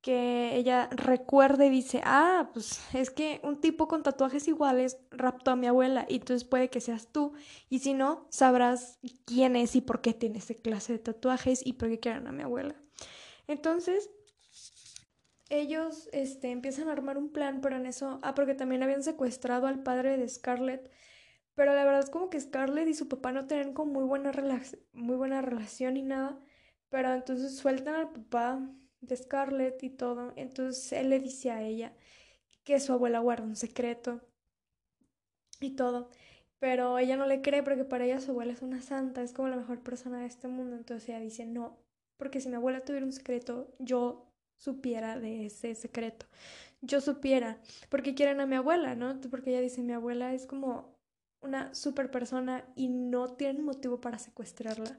que 0.00 0.54
ella 0.54 0.88
recuerda 0.92 1.66
y 1.66 1.70
dice, 1.70 2.02
ah, 2.04 2.50
pues 2.54 2.80
es 2.94 3.10
que 3.10 3.40
un 3.42 3.60
tipo 3.60 3.88
con 3.88 4.04
tatuajes 4.04 4.46
iguales 4.46 4.96
raptó 5.10 5.50
a 5.50 5.56
mi 5.56 5.66
abuela 5.66 6.06
y 6.08 6.18
entonces 6.18 6.48
puede 6.48 6.70
que 6.70 6.80
seas 6.80 7.08
tú 7.10 7.32
y 7.68 7.80
si 7.80 7.94
no, 7.94 8.28
sabrás 8.30 9.00
quién 9.24 9.56
es 9.56 9.74
y 9.74 9.80
por 9.80 10.00
qué 10.00 10.14
tiene 10.14 10.38
ese 10.38 10.54
clase 10.54 10.92
de 10.92 10.98
tatuajes 11.00 11.66
y 11.66 11.72
por 11.72 11.88
qué 11.88 11.98
quieren 11.98 12.28
a 12.28 12.32
mi 12.32 12.44
abuela. 12.44 12.76
Entonces, 13.48 14.08
ellos 15.48 16.08
este, 16.12 16.50
empiezan 16.50 16.88
a 16.88 16.92
armar 16.92 17.18
un 17.18 17.32
plan, 17.32 17.60
pero 17.60 17.76
en 17.76 17.86
eso, 17.86 18.18
ah, 18.22 18.34
porque 18.34 18.54
también 18.54 18.82
habían 18.82 19.02
secuestrado 19.02 19.66
al 19.66 19.82
padre 19.82 20.16
de 20.18 20.28
Scarlett, 20.28 20.90
pero 21.58 21.74
la 21.74 21.84
verdad 21.84 22.04
es 22.04 22.10
como 22.10 22.30
que 22.30 22.40
Scarlett 22.40 22.86
y 22.86 22.94
su 22.94 23.08
papá 23.08 23.32
no 23.32 23.48
tienen 23.48 23.74
como 23.74 23.94
muy 23.94 24.04
buena, 24.04 24.30
muy 24.92 25.16
buena 25.16 25.42
relación 25.42 25.96
y 25.96 26.02
nada. 26.02 26.38
Pero 26.88 27.12
entonces 27.12 27.56
sueltan 27.56 27.96
al 27.96 28.12
papá 28.12 28.60
de 29.00 29.16
Scarlett 29.16 29.82
y 29.82 29.90
todo. 29.90 30.32
Entonces 30.36 30.92
él 30.92 31.10
le 31.10 31.18
dice 31.18 31.50
a 31.50 31.62
ella 31.62 31.96
que 32.62 32.78
su 32.78 32.92
abuela 32.92 33.18
guarda 33.18 33.44
un 33.44 33.56
secreto 33.56 34.20
y 35.60 35.74
todo. 35.74 36.10
Pero 36.60 36.96
ella 36.98 37.16
no 37.16 37.26
le 37.26 37.42
cree 37.42 37.64
porque 37.64 37.84
para 37.84 38.04
ella 38.04 38.20
su 38.20 38.30
abuela 38.30 38.52
es 38.52 38.62
una 38.62 38.80
santa, 38.80 39.22
es 39.22 39.32
como 39.32 39.48
la 39.48 39.56
mejor 39.56 39.82
persona 39.82 40.20
de 40.20 40.26
este 40.26 40.46
mundo. 40.46 40.76
Entonces 40.76 41.08
ella 41.08 41.18
dice, 41.18 41.44
no, 41.44 41.80
porque 42.18 42.40
si 42.40 42.48
mi 42.48 42.54
abuela 42.54 42.84
tuviera 42.84 43.04
un 43.04 43.12
secreto, 43.12 43.74
yo 43.80 44.27
supiera 44.58 45.18
de 45.18 45.46
ese 45.46 45.74
secreto. 45.74 46.26
Yo 46.82 47.00
supiera, 47.00 47.58
porque 47.88 48.14
quieren 48.14 48.40
a 48.40 48.46
mi 48.46 48.56
abuela, 48.56 48.94
¿no? 48.94 49.20
Porque 49.30 49.50
ella 49.50 49.60
dice, 49.60 49.82
mi 49.82 49.92
abuela 49.94 50.34
es 50.34 50.46
como 50.46 50.96
una 51.40 51.74
super 51.74 52.10
persona 52.10 52.64
y 52.76 52.88
no 52.88 53.34
tienen 53.34 53.64
motivo 53.64 54.00
para 54.00 54.18
secuestrarla. 54.18 54.98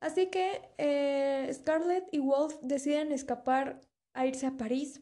Así 0.00 0.30
que 0.30 0.62
eh, 0.78 1.50
Scarlett 1.52 2.08
y 2.12 2.18
Wolf 2.18 2.56
deciden 2.62 3.12
escapar 3.12 3.80
a 4.14 4.26
irse 4.26 4.46
a 4.46 4.56
París. 4.56 5.00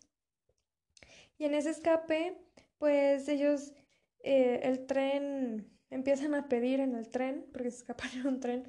Y 1.39 1.45
en 1.45 1.55
ese 1.55 1.71
escape, 1.71 2.37
pues 2.79 3.29
ellos, 3.29 3.73
eh, 4.21 4.61
el 4.65 4.87
tren, 4.87 5.71
empiezan 5.91 6.35
a 6.35 6.49
pedir 6.49 6.81
en 6.81 6.95
el 6.95 7.09
tren, 7.09 7.47
porque 7.53 7.71
se 7.71 7.79
escapan 7.79 8.11
en 8.15 8.27
un 8.27 8.41
tren, 8.41 8.65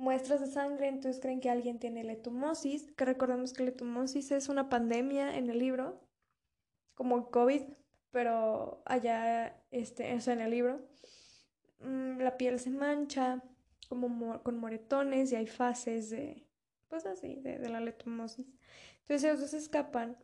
muestras 0.00 0.40
de 0.40 0.46
sangre, 0.46 0.88
entonces 0.88 1.20
creen 1.20 1.40
que 1.40 1.50
alguien 1.50 1.78
tiene 1.78 2.02
letomosis, 2.02 2.90
que 2.92 3.04
recordemos 3.04 3.52
que 3.52 3.64
letomosis 3.64 4.30
es 4.32 4.48
una 4.48 4.70
pandemia 4.70 5.36
en 5.36 5.50
el 5.50 5.58
libro, 5.58 6.00
como 6.94 7.30
COVID, 7.30 7.62
pero 8.10 8.82
allá, 8.86 9.62
este, 9.70 10.14
eso 10.14 10.32
en 10.32 10.40
el 10.40 10.50
libro. 10.50 10.80
Mm, 11.80 12.20
la 12.20 12.38
piel 12.38 12.58
se 12.58 12.70
mancha, 12.70 13.42
como 13.90 14.42
con 14.42 14.58
moretones 14.58 15.32
y 15.32 15.36
hay 15.36 15.46
fases 15.46 16.08
de, 16.08 16.46
pues 16.88 17.04
así, 17.04 17.36
de, 17.36 17.58
la 17.68 17.80
letomosis. 17.80 18.46
Entonces 19.02 19.34
ellos 19.34 19.50
se 19.50 19.58
escapan 19.58 20.16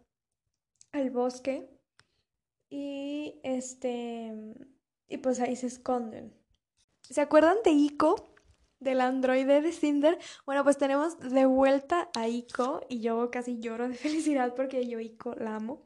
al 0.92 1.10
bosque 1.10 1.68
y 2.70 3.40
este, 3.44 4.32
y 5.06 5.18
pues 5.18 5.38
ahí 5.40 5.54
se 5.54 5.66
esconden. 5.66 6.32
¿Se 7.02 7.20
acuerdan 7.20 7.58
de 7.62 7.72
Ico? 7.72 8.35
Del 8.80 9.00
androide 9.00 9.60
de 9.62 9.72
Cinder. 9.72 10.18
Bueno, 10.44 10.62
pues 10.64 10.76
tenemos 10.78 11.18
de 11.18 11.46
vuelta 11.46 12.10
a 12.14 12.28
Ico 12.28 12.80
y 12.88 13.00
yo 13.00 13.30
casi 13.30 13.58
lloro 13.58 13.88
de 13.88 13.94
felicidad 14.06 14.54
porque 14.54 14.86
yo 14.88 15.00
Ico 15.00 15.34
la 15.34 15.56
amo, 15.56 15.82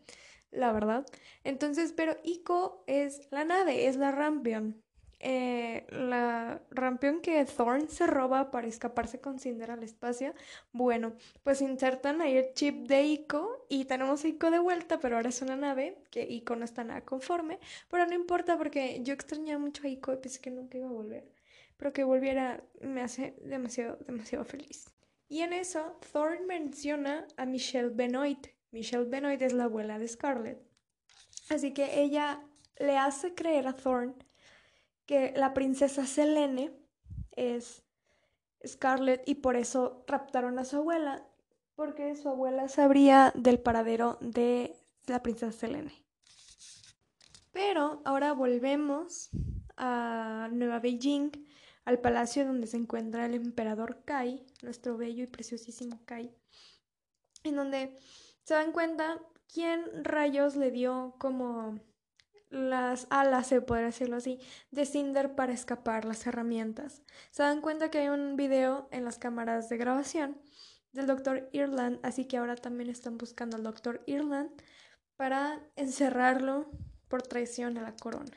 la 0.51 0.73
verdad. 0.73 1.07
Entonces, 1.45 1.93
pero 1.93 2.17
Ico 2.25 2.85
es 2.87 3.21
la 3.31 3.45
nave, 3.45 3.87
es 3.87 3.97
la 3.97 4.11
Rampion. 4.13 4.83
eh, 5.23 5.87
la 5.91 6.63
rampión 6.71 7.21
que 7.21 7.45
Thorn 7.45 7.89
se 7.91 8.07
roba 8.07 8.51
para 8.51 8.67
escaparse 8.67 9.21
con 9.21 9.39
Cinder 9.39 9.71
al 9.71 9.83
espacio. 9.83 10.35
Bueno, 10.73 11.15
pues 11.43 11.61
insertan 11.61 12.21
ahí 12.23 12.37
el 12.39 12.55
chip 12.55 12.87
de 12.89 13.03
Ico 13.05 13.67
y 13.69 13.85
tenemos 13.85 14.25
Ico 14.25 14.51
de 14.51 14.59
vuelta, 14.59 14.99
pero 14.99 15.17
ahora 15.17 15.29
es 15.29 15.43
una 15.43 15.57
nave 15.57 15.99
que 16.11 16.23
Ico 16.25 16.57
no 16.57 16.65
está 16.65 16.85
nada 16.85 17.03
conforme. 17.05 17.59
Pero 17.91 18.07
no 18.07 18.15
importa 18.15 18.57
porque 18.59 19.01
yo 19.03 19.13
extrañaba 19.15 19.59
mucho 19.61 19.87
a 19.87 19.89
Ico 19.91 20.13
y 20.13 20.17
pensé 20.17 20.41
que 20.41 20.51
nunca 20.51 20.79
iba 20.79 20.89
a 20.89 20.93
volver. 20.93 21.40
Pero 21.81 21.95
que 21.95 22.05
volviera 22.05 22.63
me 22.83 23.01
hace 23.01 23.35
demasiado, 23.43 23.97
demasiado 24.07 24.45
feliz. 24.45 24.85
Y 25.29 25.41
en 25.41 25.55
eso, 25.55 25.99
Thorn 26.13 26.47
menciona 26.47 27.27
a 27.39 27.47
Michelle 27.47 27.89
Benoit. 27.89 28.49
Michelle 28.71 29.07
Benoit 29.07 29.41
es 29.41 29.55
la 29.55 29.65
abuela 29.65 29.99
de 29.99 30.07
Scarlett. 30.07 30.63
Así 31.49 31.73
que 31.73 32.03
ella 32.03 32.45
le 32.79 32.99
hace 32.99 33.35
creer 33.35 33.67
a 33.67 33.73
Thorn 33.73 34.15
que 35.07 35.33
la 35.35 35.55
princesa 35.55 36.07
Selene 36.07 36.71
es 37.33 37.83
Scarlett 38.67 39.27
y 39.27 39.37
por 39.37 39.57
eso 39.57 40.05
raptaron 40.07 40.59
a 40.59 40.67
su 40.67 40.77
abuela, 40.77 41.27
porque 41.77 42.15
su 42.15 42.29
abuela 42.29 42.69
sabría 42.69 43.33
del 43.35 43.59
paradero 43.59 44.19
de 44.21 44.77
la 45.07 45.23
princesa 45.23 45.53
Selene. 45.53 45.95
Pero 47.53 48.03
ahora 48.05 48.35
volvemos 48.35 49.31
a 49.77 50.49
Nueva 50.53 50.79
Beijing, 50.79 51.31
al 51.91 51.99
palacio 51.99 52.47
donde 52.47 52.69
se 52.69 52.77
encuentra 52.77 53.27
el 53.27 53.35
emperador 53.35 54.05
Kai, 54.05 54.47
nuestro 54.63 54.97
bello 54.97 55.25
y 55.25 55.27
preciosísimo 55.27 56.01
Kai, 56.05 56.33
en 57.43 57.57
donde 57.57 57.99
se 58.45 58.55
dan 58.55 58.71
cuenta 58.71 59.21
quién 59.53 59.85
rayos 60.05 60.55
le 60.55 60.71
dio 60.71 61.17
como 61.19 61.81
las 62.49 63.09
alas, 63.11 63.49
se 63.49 63.61
puede 63.61 63.85
decirlo 63.85 64.17
así, 64.17 64.39
de 64.71 64.87
Cinder 64.87 65.35
para 65.35 65.53
escapar 65.53 66.05
las 66.05 66.27
herramientas. 66.27 67.03
Se 67.33 67.43
dan 67.43 67.61
cuenta 67.61 67.91
que 67.91 67.99
hay 67.99 68.09
un 68.09 68.37
video 68.37 68.89
en 68.93 69.05
las 69.05 69.19
cámaras 69.19 69.69
de 69.69 69.77
grabación 69.77 70.41
del 70.93 71.09
Dr. 71.09 71.49
Irland, 71.53 71.99
así 72.05 72.25
que 72.25 72.37
ahora 72.37 72.55
también 72.55 72.89
están 72.89 73.19
buscando 73.19 73.57
al 73.57 73.65
Dr. 73.65 74.03
Irland 74.07 74.51
para 75.17 75.61
encerrarlo 75.75 76.71
por 77.09 77.23
traición 77.23 77.77
a 77.79 77.83
la 77.83 77.97
corona. 77.97 78.37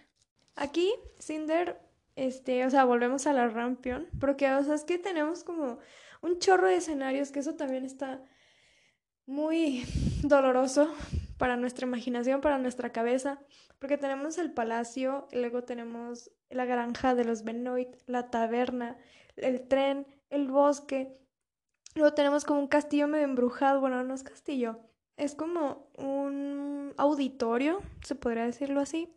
Aquí, 0.56 0.92
Cinder, 1.20 1.80
este, 2.16 2.66
o 2.66 2.70
sea, 2.70 2.86
volvemos 2.86 3.28
a 3.28 3.34
la 3.34 3.48
Rampion, 3.48 4.08
porque, 4.20 4.52
o 4.54 4.64
sea, 4.64 4.76
es 4.76 4.84
que 4.84 4.98
tenemos 4.98 5.44
como 5.44 5.80
un 6.22 6.40
chorro 6.40 6.68
de 6.68 6.76
escenarios, 6.76 7.32
que 7.32 7.40
eso 7.40 7.56
también 7.56 7.86
está 7.86 8.24
muy 9.26 9.84
doloroso 10.24 10.94
para 11.38 11.58
nuestra 11.58 11.88
imaginación, 11.88 12.42
para 12.42 12.58
nuestra 12.58 12.92
cabeza, 12.92 13.40
porque 13.80 13.98
tenemos 13.98 14.38
el 14.38 14.54
palacio, 14.54 15.28
luego 15.34 15.64
tenemos 15.64 16.32
la 16.50 16.66
granja 16.66 17.16
de 17.16 17.26
los 17.26 17.44
Benoit, 17.44 17.90
la 18.06 18.30
taberna, 18.30 18.98
el 19.36 19.68
tren, 19.68 20.08
el 20.30 20.48
bosque, 20.48 21.18
luego 21.96 22.14
tenemos 22.14 22.46
como 22.46 22.60
un 22.60 22.68
castillo 22.68 23.08
medio 23.08 23.26
embrujado, 23.26 23.82
bueno, 23.82 24.04
no 24.04 24.14
es 24.14 24.24
castillo, 24.24 24.80
es 25.18 25.36
como 25.36 25.90
un 25.98 26.94
auditorio, 26.98 27.82
se 28.04 28.16
podría 28.16 28.46
decirlo 28.46 28.80
así, 28.80 29.14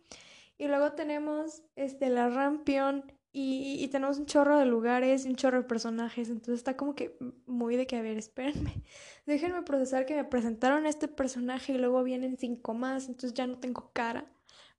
y 0.58 0.68
luego 0.68 0.92
tenemos 0.92 1.62
este, 1.76 2.08
la 2.08 2.28
Rampion 2.28 3.12
y, 3.38 3.86
tenemos 3.88 4.18
un 4.18 4.24
chorro 4.24 4.58
de 4.58 4.64
lugares 4.64 5.26
y 5.26 5.28
un 5.28 5.36
chorro 5.36 5.58
de 5.58 5.68
personajes. 5.68 6.30
Entonces 6.30 6.54
está 6.54 6.74
como 6.74 6.94
que 6.94 7.18
muy 7.44 7.76
de 7.76 7.86
que, 7.86 7.96
a 7.96 8.00
ver, 8.00 8.16
espérenme. 8.16 8.82
Déjenme 9.26 9.62
procesar 9.62 10.06
que 10.06 10.14
me 10.14 10.24
presentaron 10.24 10.86
este 10.86 11.06
personaje 11.06 11.74
y 11.74 11.78
luego 11.78 12.02
vienen 12.02 12.38
cinco 12.38 12.72
más. 12.72 13.08
Entonces 13.08 13.34
ya 13.34 13.46
no 13.46 13.58
tengo 13.58 13.90
cara 13.92 14.32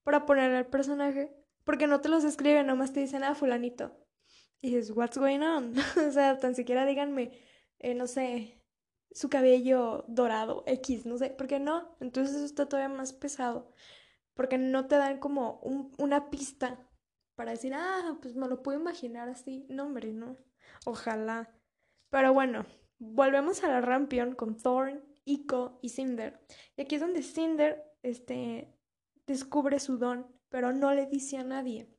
para 0.04 0.26
poner 0.26 0.52
al 0.54 0.66
personaje. 0.66 1.32
Porque 1.64 1.86
no 1.86 2.02
te 2.02 2.10
los 2.10 2.24
escriben, 2.24 2.66
nomás 2.66 2.94
te 2.94 3.02
dicen, 3.02 3.24
ah, 3.24 3.36
fulanito. 3.36 3.96
Y 4.60 4.70
dices, 4.76 4.90
what's 4.90 5.20
going 5.20 5.42
on? 5.42 5.76
o 6.08 6.12
sea, 6.12 6.40
tan 6.40 6.56
siquiera 6.56 6.88
díganme, 6.88 7.32
eh, 7.78 7.94
no 7.94 8.08
sé, 8.08 8.64
su 9.12 9.30
cabello 9.30 10.04
dorado, 10.08 10.64
X, 10.66 11.06
no 11.06 11.20
sé. 11.20 11.30
¿Por 11.30 11.46
qué 11.46 11.60
no? 11.60 11.96
Entonces 12.00 12.36
eso 12.38 12.46
está 12.46 12.68
todavía 12.68 12.96
más 12.96 13.14
pesado. 13.14 13.72
Porque 14.38 14.58
no 14.58 14.88
te 14.88 14.96
dan 14.96 15.20
como 15.20 15.60
una 15.98 16.30
pista 16.30 16.80
para 17.36 17.52
decir, 17.52 17.74
ah, 17.74 18.18
pues 18.22 18.36
me 18.36 18.48
lo 18.48 18.64
puedo 18.64 18.80
imaginar 18.80 19.28
así. 19.28 19.66
No, 19.68 19.86
hombre, 19.88 20.14
no. 20.14 20.38
Ojalá. 20.86 21.54
Pero 22.10 22.34
bueno, 22.34 22.66
volvemos 23.00 23.64
a 23.64 23.68
la 23.68 23.82
Rampion 23.82 24.36
con 24.36 24.56
Thorn, 24.56 25.04
Ico 25.26 25.80
y 25.82 25.90
Cinder. 25.90 26.40
Y 26.78 26.84
aquí 26.84 26.96
es 26.96 27.02
donde 27.02 27.22
Cinder 27.24 27.84
este, 28.04 28.74
descubre 29.26 29.80
su 29.80 29.98
don, 29.98 30.28
pero 30.50 30.72
no 30.72 30.94
le 30.94 31.08
dice 31.08 31.38
a 31.38 31.44
nadie. 31.44 31.90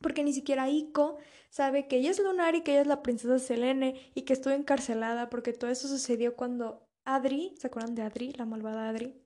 Porque 0.00 0.24
ni 0.24 0.32
siquiera 0.32 0.68
Ico 0.68 1.18
sabe 1.50 1.88
que 1.88 1.96
ella 1.96 2.10
es 2.10 2.22
lunar 2.22 2.54
y 2.54 2.62
que 2.62 2.72
ella 2.72 2.82
es 2.82 2.86
la 2.86 3.02
princesa 3.02 3.38
Selene 3.38 4.12
y 4.14 4.22
que 4.22 4.32
estuvo 4.32 4.52
encarcelada 4.52 5.30
porque 5.30 5.52
todo 5.52 5.70
eso 5.70 5.88
sucedió 5.88 6.36
cuando 6.36 6.88
Adri, 7.04 7.54
¿se 7.58 7.66
acuerdan 7.66 7.94
de 7.94 8.02
Adri, 8.02 8.32
la 8.32 8.46
malvada 8.46 8.88
Adri? 8.88 9.22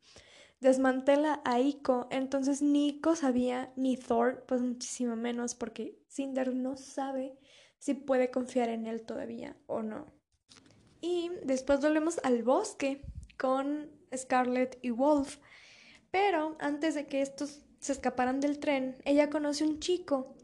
Desmantela 0.60 1.40
a 1.44 1.60
Ico, 1.60 2.08
entonces 2.10 2.62
ni 2.62 2.88
Ico 2.88 3.16
sabía, 3.16 3.72
ni 3.76 3.96
Thor, 3.96 4.44
pues 4.46 4.62
muchísimo 4.62 5.16
menos, 5.16 5.54
porque 5.54 5.98
Cinder 6.08 6.54
no 6.54 6.76
sabe 6.76 7.38
si 7.78 7.94
puede 7.94 8.30
confiar 8.30 8.68
en 8.68 8.86
él 8.86 9.02
todavía 9.02 9.56
o 9.66 9.82
no. 9.82 10.06
Y 11.00 11.30
después 11.44 11.80
volvemos 11.80 12.18
al 12.25 12.42
bosque 12.42 13.02
con 13.38 13.90
Scarlett 14.16 14.78
y 14.82 14.90
Wolf, 14.90 15.38
pero 16.10 16.56
antes 16.58 16.94
de 16.94 17.06
que 17.06 17.20
estos 17.20 17.62
se 17.78 17.92
escaparan 17.92 18.40
del 18.40 18.58
tren, 18.58 18.96
ella 19.04 19.30
conoce 19.30 19.64
un 19.64 19.78
chico 19.78 20.34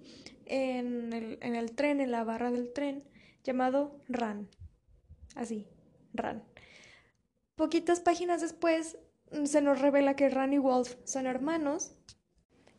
en 0.45 1.13
el, 1.13 1.39
en 1.41 1.57
el 1.57 1.73
tren, 1.75 2.01
en 2.01 2.11
la 2.11 2.25
barra 2.25 2.51
del 2.51 2.73
tren, 2.73 3.03
llamado 3.43 3.99
Ran. 4.09 4.49
Así, 5.35 5.67
Ran. 6.13 6.45
Poquitas 7.57 8.01
páginas 8.01 8.43
después 8.43 8.99
se 9.45 9.63
nos 9.63 9.81
revela 9.81 10.17
que 10.17 10.29
Ran 10.29 10.53
y 10.53 10.59
Wolf 10.59 10.97
son 11.05 11.27
hermanos 11.27 11.93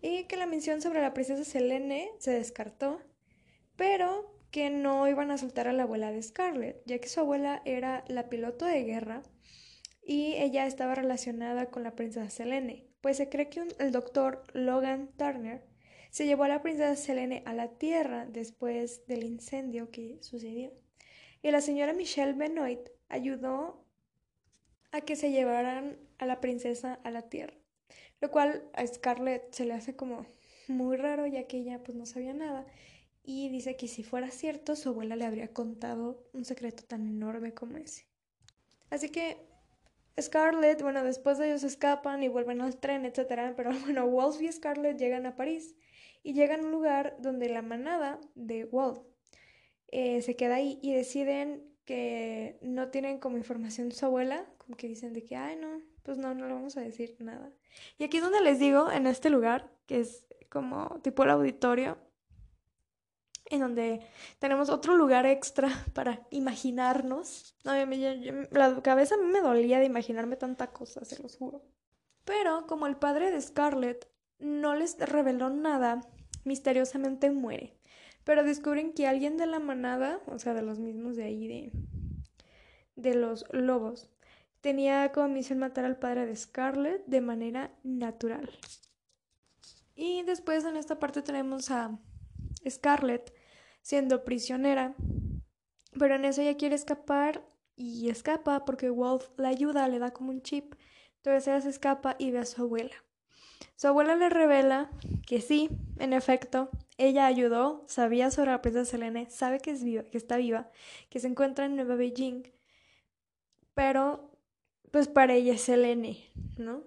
y 0.01 0.25
que 0.25 0.37
la 0.37 0.45
mención 0.45 0.81
sobre 0.81 1.01
la 1.01 1.13
princesa 1.13 1.43
Selene 1.43 2.11
se 2.19 2.31
descartó, 2.31 3.01
pero 3.75 4.39
que 4.51 4.69
no 4.69 5.07
iban 5.07 5.31
a 5.31 5.37
soltar 5.37 5.67
a 5.67 5.73
la 5.73 5.83
abuela 5.83 6.11
de 6.11 6.21
Scarlett, 6.21 6.83
ya 6.85 6.99
que 6.99 7.07
su 7.07 7.19
abuela 7.19 7.61
era 7.65 8.03
la 8.07 8.29
piloto 8.29 8.65
de 8.65 8.83
guerra 8.83 9.23
y 10.05 10.33
ella 10.33 10.67
estaba 10.67 10.95
relacionada 10.95 11.67
con 11.67 11.83
la 11.83 11.95
princesa 11.95 12.29
Selene, 12.29 12.87
pues 13.01 13.17
se 13.17 13.29
cree 13.29 13.49
que 13.49 13.63
el 13.79 13.91
doctor 13.91 14.43
Logan 14.53 15.09
Turner 15.17 15.65
se 16.11 16.27
llevó 16.27 16.43
a 16.43 16.49
la 16.49 16.61
princesa 16.61 16.95
Selene 16.95 17.41
a 17.45 17.53
la 17.53 17.69
Tierra 17.69 18.27
después 18.27 19.07
del 19.07 19.23
incendio 19.23 19.89
que 19.89 20.19
sucedió. 20.21 20.71
Y 21.41 21.49
la 21.49 21.61
señora 21.61 21.93
Michelle 21.93 22.33
Benoit 22.33 22.89
ayudó 23.09 23.83
a 24.91 25.01
que 25.01 25.15
se 25.15 25.31
llevaran 25.31 25.97
a 26.23 26.25
la 26.25 26.41
princesa 26.41 26.99
a 27.03 27.11
la 27.11 27.23
tierra. 27.23 27.53
Lo 28.21 28.31
cual 28.31 28.63
a 28.73 28.85
Scarlett 28.87 29.53
se 29.53 29.65
le 29.65 29.73
hace 29.73 29.95
como 29.95 30.25
muy 30.67 30.97
raro 30.97 31.27
ya 31.27 31.45
que 31.47 31.57
ella 31.57 31.83
pues 31.83 31.97
no 31.97 32.05
sabía 32.05 32.33
nada 32.33 32.65
y 33.23 33.49
dice 33.49 33.75
que 33.75 33.87
si 33.87 34.03
fuera 34.03 34.31
cierto 34.31 34.75
su 34.75 34.89
abuela 34.89 35.15
le 35.15 35.25
habría 35.25 35.53
contado 35.53 36.25
un 36.33 36.45
secreto 36.45 36.83
tan 36.83 37.07
enorme 37.07 37.53
como 37.53 37.77
ese. 37.77 38.05
Así 38.89 39.09
que 39.09 39.37
Scarlett, 40.21 40.81
bueno, 40.81 41.03
después 41.03 41.37
de 41.37 41.47
ellos 41.47 41.63
escapan 41.63 42.21
y 42.21 42.27
vuelven 42.27 42.61
al 42.61 42.77
tren, 42.77 43.05
etc. 43.05 43.53
Pero 43.55 43.71
bueno, 43.85 44.07
Wolf 44.07 44.41
y 44.41 44.51
Scarlett 44.51 44.97
llegan 44.97 45.25
a 45.25 45.35
París 45.35 45.75
y 46.21 46.33
llegan 46.33 46.61
a 46.61 46.65
un 46.65 46.71
lugar 46.71 47.17
donde 47.19 47.49
la 47.49 47.61
manada 47.61 48.19
de 48.35 48.65
Wolf 48.65 48.99
eh, 49.87 50.21
se 50.21 50.35
queda 50.35 50.55
ahí 50.55 50.79
y 50.81 50.93
deciden 50.93 51.63
que 51.85 52.57
no 52.61 52.89
tienen 52.89 53.19
como 53.19 53.37
información 53.37 53.91
su 53.91 54.05
abuela, 54.05 54.45
como 54.63 54.77
que 54.77 54.87
dicen 54.87 55.13
de 55.13 55.23
que, 55.23 55.35
ay, 55.35 55.57
no, 55.57 55.81
pues 56.03 56.17
no, 56.17 56.33
no 56.33 56.47
le 56.47 56.53
vamos 56.53 56.77
a 56.77 56.81
decir 56.81 57.15
nada. 57.19 57.51
Y 57.97 58.03
aquí 58.03 58.17
es 58.17 58.23
donde 58.23 58.41
les 58.41 58.59
digo, 58.59 58.91
en 58.91 59.07
este 59.07 59.29
lugar, 59.29 59.71
que 59.85 59.99
es 59.99 60.25
como 60.49 60.99
tipo 61.01 61.23
el 61.23 61.31
auditorio, 61.31 61.97
en 63.45 63.59
donde 63.59 64.01
tenemos 64.39 64.69
otro 64.69 64.95
lugar 64.95 65.25
extra 65.25 65.69
para 65.93 66.27
imaginarnos. 66.31 67.55
No, 67.63 67.73
la 68.51 68.81
cabeza 68.81 69.15
a 69.15 69.17
mí 69.17 69.25
me 69.25 69.41
dolía 69.41 69.79
de 69.79 69.85
imaginarme 69.85 70.35
tanta 70.35 70.71
cosa, 70.71 71.03
se 71.05 71.21
los 71.21 71.37
juro. 71.37 71.61
Pero 72.25 72.65
como 72.67 72.87
el 72.87 72.95
padre 72.95 73.31
de 73.31 73.41
Scarlett 73.41 74.07
no 74.39 74.75
les 74.75 74.97
reveló 74.97 75.49
nada, 75.49 76.01
misteriosamente 76.45 77.31
muere. 77.31 77.77
Pero 78.23 78.43
descubren 78.43 78.93
que 78.93 79.07
alguien 79.07 79.35
de 79.35 79.45
la 79.45 79.59
manada, 79.59 80.21
o 80.27 80.39
sea, 80.39 80.53
de 80.53 80.61
los 80.61 80.79
mismos 80.79 81.17
de 81.17 81.23
ahí, 81.23 81.47
de, 81.47 81.71
de 82.95 83.15
los 83.15 83.45
lobos, 83.51 84.09
tenía 84.63 85.11
como 85.11 85.27
misión 85.27 85.59
matar 85.59 85.83
al 85.83 85.97
padre 85.97 86.25
de 86.25 86.35
Scarlett 86.37 87.05
de 87.05 87.19
manera 87.19 87.69
natural. 87.83 88.49
Y 89.93 90.23
después 90.23 90.63
en 90.63 90.77
esta 90.77 90.99
parte 90.99 91.21
tenemos 91.21 91.69
a 91.69 91.99
Scarlett 92.67 93.35
siendo 93.81 94.23
prisionera, 94.23 94.95
pero 95.99 96.15
en 96.15 96.23
eso 96.23 96.41
ella 96.41 96.55
quiere 96.55 96.75
escapar 96.75 97.45
y 97.75 98.09
escapa 98.09 98.63
porque 98.63 98.89
Wolf 98.89 99.27
la 99.35 99.49
ayuda, 99.49 99.89
le 99.89 99.99
da 99.99 100.11
como 100.11 100.31
un 100.31 100.41
chip. 100.41 100.75
Entonces 101.17 101.47
ella 101.49 101.59
se 101.59 101.69
escapa 101.69 102.15
y 102.17 102.31
ve 102.31 102.39
a 102.39 102.45
su 102.45 102.61
abuela. 102.61 102.95
Su 103.75 103.89
abuela 103.89 104.15
le 104.15 104.29
revela 104.29 104.89
que 105.27 105.41
sí, 105.41 105.69
en 105.99 106.13
efecto, 106.13 106.69
ella 106.97 107.25
ayudó, 107.25 107.83
sabía 107.89 108.31
sobre 108.31 108.51
la 108.51 108.61
princesa 108.61 108.91
Selene, 108.91 109.29
sabe 109.29 109.59
que 109.59 109.71
es 109.71 109.83
viva, 109.83 110.03
que 110.03 110.17
está 110.17 110.37
viva, 110.37 110.71
que 111.09 111.19
se 111.19 111.27
encuentra 111.27 111.65
en 111.65 111.75
Nueva 111.75 111.95
Beijing, 111.95 112.43
pero 113.73 114.32
pues 114.93 115.07
para 115.07 115.33
ella 115.33 115.53
es 115.53 115.61
Selene, 115.61 116.29
¿no? 116.55 116.83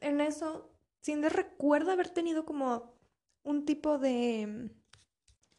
En 0.00 0.20
eso, 0.20 0.68
Cinder 1.00 1.32
recuerda 1.32 1.92
haber 1.92 2.10
tenido 2.10 2.44
como 2.44 2.92
un 3.44 3.64
tipo 3.64 3.98
de 3.98 4.68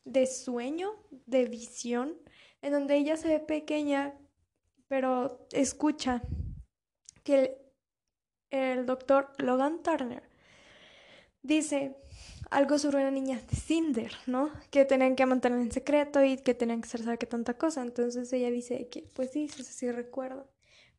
de 0.03 0.25
sueño, 0.27 0.91
de 1.25 1.45
visión, 1.45 2.17
en 2.61 2.73
donde 2.73 2.97
ella 2.97 3.15
se 3.15 3.29
ve 3.29 3.39
pequeña, 3.39 4.17
pero 4.89 5.47
escucha 5.53 6.21
que 7.23 7.57
el, 8.49 8.85
doctor 8.85 9.31
Logan 9.37 9.81
Turner 9.81 10.23
dice 11.41 11.95
algo 12.49 12.77
sobre 12.79 12.97
una 12.97 13.11
niña 13.11 13.39
de 13.49 13.55
Cinder, 13.55 14.11
¿no? 14.25 14.51
Que 14.71 14.83
tenían 14.83 15.15
que 15.15 15.25
mantener 15.25 15.59
en 15.59 15.71
secreto 15.71 16.21
y 16.21 16.35
que 16.35 16.53
tenían 16.53 16.81
que 16.81 16.89
saber 16.89 17.17
qué 17.17 17.27
tanta 17.27 17.57
cosa. 17.57 17.81
Entonces 17.81 18.31
ella 18.33 18.51
dice 18.51 18.89
que, 18.89 19.03
pues 19.13 19.31
sí, 19.31 19.47
sí, 19.47 19.63
sí 19.63 19.89
recuerdo. 19.89 20.49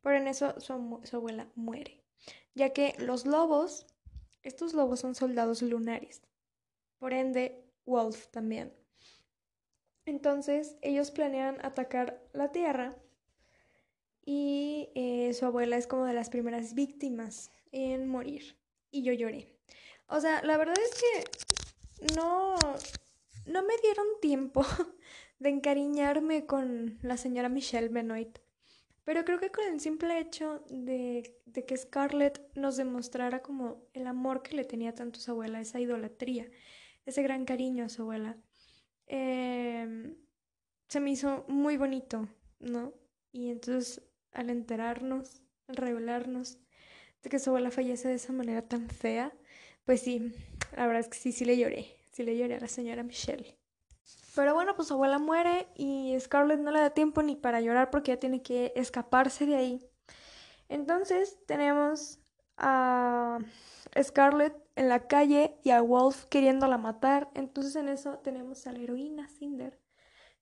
Pero 0.01 0.15
en 0.15 0.27
eso 0.27 0.59
su, 0.59 1.01
abuela 1.13 1.49
muere, 1.55 2.03
ya 2.55 2.71
que 2.71 2.95
los 2.99 3.25
lobos, 3.25 3.85
estos 4.43 4.73
lobos 4.73 4.99
son 4.99 5.15
soldados 5.15 5.61
lunares. 5.61 6.21
Por 6.97 7.13
ende, 7.13 7.63
Wolf 7.85 8.27
también. 8.27 8.73
Entonces 10.05 10.77
ellos 10.81 11.11
planean 11.11 11.63
atacar 11.63 12.21
la 12.33 12.51
Tierra 12.51 12.97
y 14.25 14.89
eh, 14.95 15.33
su 15.33 15.45
abuela 15.45 15.77
es 15.77 15.87
como 15.87 16.05
de 16.05 16.13
las 16.13 16.29
primeras 16.29 16.73
víctimas 16.73 17.51
en 17.71 18.07
morir. 18.07 18.57
Y 18.91 19.03
yo 19.03 19.13
lloré. 19.13 19.55
O 20.07 20.19
sea, 20.19 20.41
la 20.43 20.57
verdad 20.57 20.75
es 20.79 21.01
que 21.01 22.15
no, 22.15 22.55
no 23.45 23.63
me 23.63 23.73
dieron 23.83 24.05
tiempo 24.21 24.65
de 25.39 25.49
encariñarme 25.49 26.45
con 26.45 26.97
la 27.01 27.17
señora 27.17 27.49
Michelle 27.49 27.89
Benoit. 27.89 28.39
Pero 29.09 29.25
creo 29.25 29.39
que 29.39 29.49
con 29.49 29.65
el 29.65 29.79
simple 29.79 30.19
hecho 30.19 30.63
de, 30.69 31.35
de, 31.47 31.65
que 31.65 31.75
Scarlett 31.75 32.39
nos 32.53 32.77
demostrara 32.77 33.41
como 33.41 33.81
el 33.93 34.05
amor 34.05 34.43
que 34.43 34.55
le 34.55 34.65
tenía 34.65 34.93
tanto 34.93 35.17
a 35.17 35.23
su 35.23 35.31
abuela, 35.31 35.59
esa 35.59 35.79
idolatría, 35.79 36.47
ese 37.07 37.23
gran 37.23 37.43
cariño 37.43 37.85
a 37.85 37.89
su 37.89 38.03
abuela, 38.03 38.37
Em, 39.09 40.15
se 40.87 40.99
me 40.99 41.11
hizo 41.11 41.43
muy 41.47 41.77
bonito, 41.77 42.29
¿no? 42.59 42.93
Y 43.31 43.49
entonces 43.49 44.03
al 44.31 44.51
enterarnos, 44.51 45.41
al 45.67 45.77
revelarnos 45.77 46.59
de 47.23 47.29
que 47.29 47.39
su 47.39 47.49
abuela 47.49 47.71
fallece 47.71 48.07
de 48.07 48.15
esa 48.15 48.31
manera 48.33 48.61
tan 48.61 48.87
fea, 48.89 49.33
pues 49.83 50.01
sí, 50.01 50.31
la 50.77 50.85
verdad 50.85 51.01
es 51.01 51.07
que 51.09 51.17
sí, 51.17 51.31
sí 51.31 51.43
le 51.45 51.57
lloré, 51.57 51.87
sí 52.11 52.23
le 52.23 52.37
lloré 52.37 52.55
a 52.55 52.59
la 52.59 52.67
señora 52.67 53.03
Michelle. 53.03 53.58
Pero 54.39 54.53
bueno, 54.53 54.73
pues 54.73 54.87
su 54.87 54.93
abuela 54.93 55.19
muere 55.19 55.67
y 55.75 56.17
Scarlett 56.17 56.61
no 56.61 56.71
le 56.71 56.79
da 56.79 56.91
tiempo 56.91 57.21
ni 57.21 57.35
para 57.35 57.59
llorar 57.59 57.89
porque 57.89 58.13
ya 58.13 58.21
tiene 58.21 58.41
que 58.41 58.71
escaparse 58.73 59.45
de 59.45 59.57
ahí. 59.57 59.91
Entonces 60.69 61.37
tenemos 61.45 62.19
a 62.55 63.39
Scarlett 64.01 64.55
en 64.77 64.87
la 64.87 65.07
calle 65.07 65.59
y 65.61 65.71
a 65.71 65.81
Wolf 65.81 66.23
queriéndola 66.29 66.77
matar. 66.77 67.29
Entonces 67.33 67.75
en 67.75 67.89
eso 67.89 68.19
tenemos 68.19 68.65
a 68.65 68.71
la 68.71 68.79
heroína 68.79 69.27
Cinder 69.27 69.77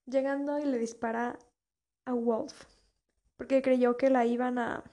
llegando 0.06 0.60
y 0.60 0.66
le 0.66 0.78
dispara 0.78 1.40
a 2.06 2.14
Wolf 2.14 2.66
porque 3.36 3.64
creyó 3.64 3.98
que 3.98 4.12
la 4.12 4.28
iban 4.28 4.60
a 4.60 4.84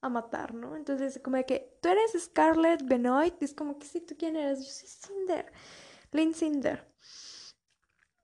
a 0.00 0.08
matar, 0.08 0.52
¿no? 0.52 0.74
Entonces 0.74 1.20
como 1.22 1.36
de 1.36 1.46
que 1.46 1.78
tú 1.80 1.90
eres 1.90 2.12
Scarlett 2.18 2.84
Benoit, 2.84 3.40
es 3.40 3.54
como 3.54 3.78
que 3.78 3.86
sí, 3.86 4.00
tú 4.00 4.16
quién 4.18 4.34
eres, 4.34 4.58
yo 4.58 4.72
soy 4.72 4.88
Cinder, 4.88 5.52
Lynn 6.10 6.34
Cinder. 6.34 6.92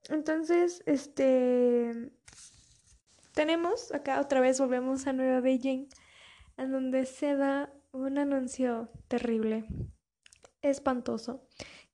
Entonces, 0.09 0.81
este 0.85 2.11
tenemos 3.33 3.93
acá 3.93 4.19
otra 4.19 4.41
vez 4.41 4.59
volvemos 4.59 5.07
a 5.07 5.13
Nueva 5.13 5.39
Beijing 5.39 5.87
en 6.57 6.71
donde 6.71 7.05
se 7.05 7.35
da 7.35 7.71
un 7.91 8.17
anuncio 8.17 8.89
terrible 9.07 9.65
espantoso 10.61 11.47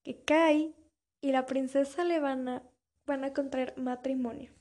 que 0.03 0.23
cae 0.23 0.73
y 1.21 1.31
la 1.31 1.45
princesa 1.45 2.03
le 2.03 2.19
van 2.19 2.47
a, 2.47 2.63
van 3.05 3.23
a 3.23 3.33
contraer 3.33 3.73
matrimonio. 3.77 4.51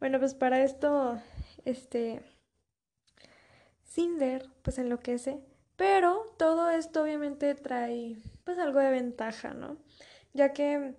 Bueno, 0.00 0.18
pues 0.18 0.34
para 0.34 0.62
esto, 0.62 1.20
este, 1.64 2.22
Cinder, 3.84 4.48
pues 4.62 4.78
enloquece, 4.78 5.40
pero 5.76 6.24
todo 6.38 6.70
esto 6.70 7.02
obviamente 7.02 7.54
trae, 7.54 8.18
pues 8.44 8.58
algo 8.58 8.80
de 8.80 8.90
ventaja, 8.90 9.54
¿no? 9.54 9.76
Ya 10.32 10.52
que 10.52 10.94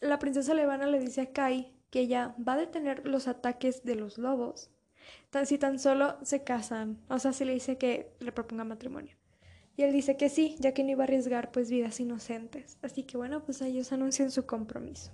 la 0.00 0.18
princesa 0.18 0.54
Levana 0.54 0.86
le 0.86 1.00
dice 1.00 1.20
a 1.20 1.32
Kai 1.32 1.72
que 1.90 2.00
ella 2.00 2.34
va 2.46 2.54
a 2.54 2.58
detener 2.58 3.06
los 3.06 3.28
ataques 3.28 3.84
de 3.84 3.94
los 3.94 4.18
lobos 4.18 4.70
si 5.44 5.58
tan 5.58 5.78
solo 5.78 6.16
se 6.22 6.42
casan, 6.44 6.98
o 7.08 7.18
sea, 7.18 7.32
si 7.32 7.44
le 7.44 7.52
dice 7.52 7.76
que 7.76 8.12
le 8.20 8.32
proponga 8.32 8.64
matrimonio. 8.64 9.16
Y 9.76 9.82
él 9.82 9.92
dice 9.92 10.16
que 10.16 10.30
sí, 10.30 10.56
ya 10.58 10.72
que 10.72 10.82
no 10.82 10.90
iba 10.90 11.04
a 11.04 11.04
arriesgar 11.04 11.50
pues 11.50 11.70
vidas 11.70 12.00
inocentes. 12.00 12.78
Así 12.80 13.02
que 13.02 13.18
bueno, 13.18 13.44
pues 13.44 13.60
ellos 13.60 13.92
anuncian 13.92 14.30
su 14.30 14.46
compromiso. 14.46 15.12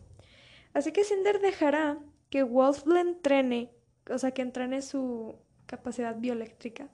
Así 0.72 0.92
que 0.92 1.02
Cinder 1.02 1.40
dejará 1.40 1.98
que 2.30 2.44
Wolf 2.44 2.86
le 2.86 3.00
entrene, 3.00 3.72
o 4.08 4.18
sea, 4.18 4.30
que 4.30 4.42
entrene 4.42 4.82
su 4.82 5.36
capacidad 5.66 6.16
bioeléctrica, 6.16 6.88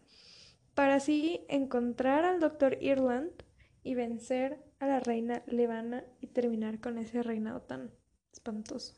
para 0.74 0.94
así 0.94 1.44
encontrar 1.48 2.24
al 2.24 2.40
doctor 2.40 2.78
Irland 2.80 3.30
y 3.82 3.94
vencer 3.94 4.58
a 4.80 4.86
la 4.86 5.00
reina 5.00 5.42
Levana 5.46 6.04
y 6.20 6.28
terminar 6.28 6.80
con 6.80 6.98
ese 6.98 7.22
reinado 7.22 7.62
tan 7.62 7.90
espantoso. 8.32 8.94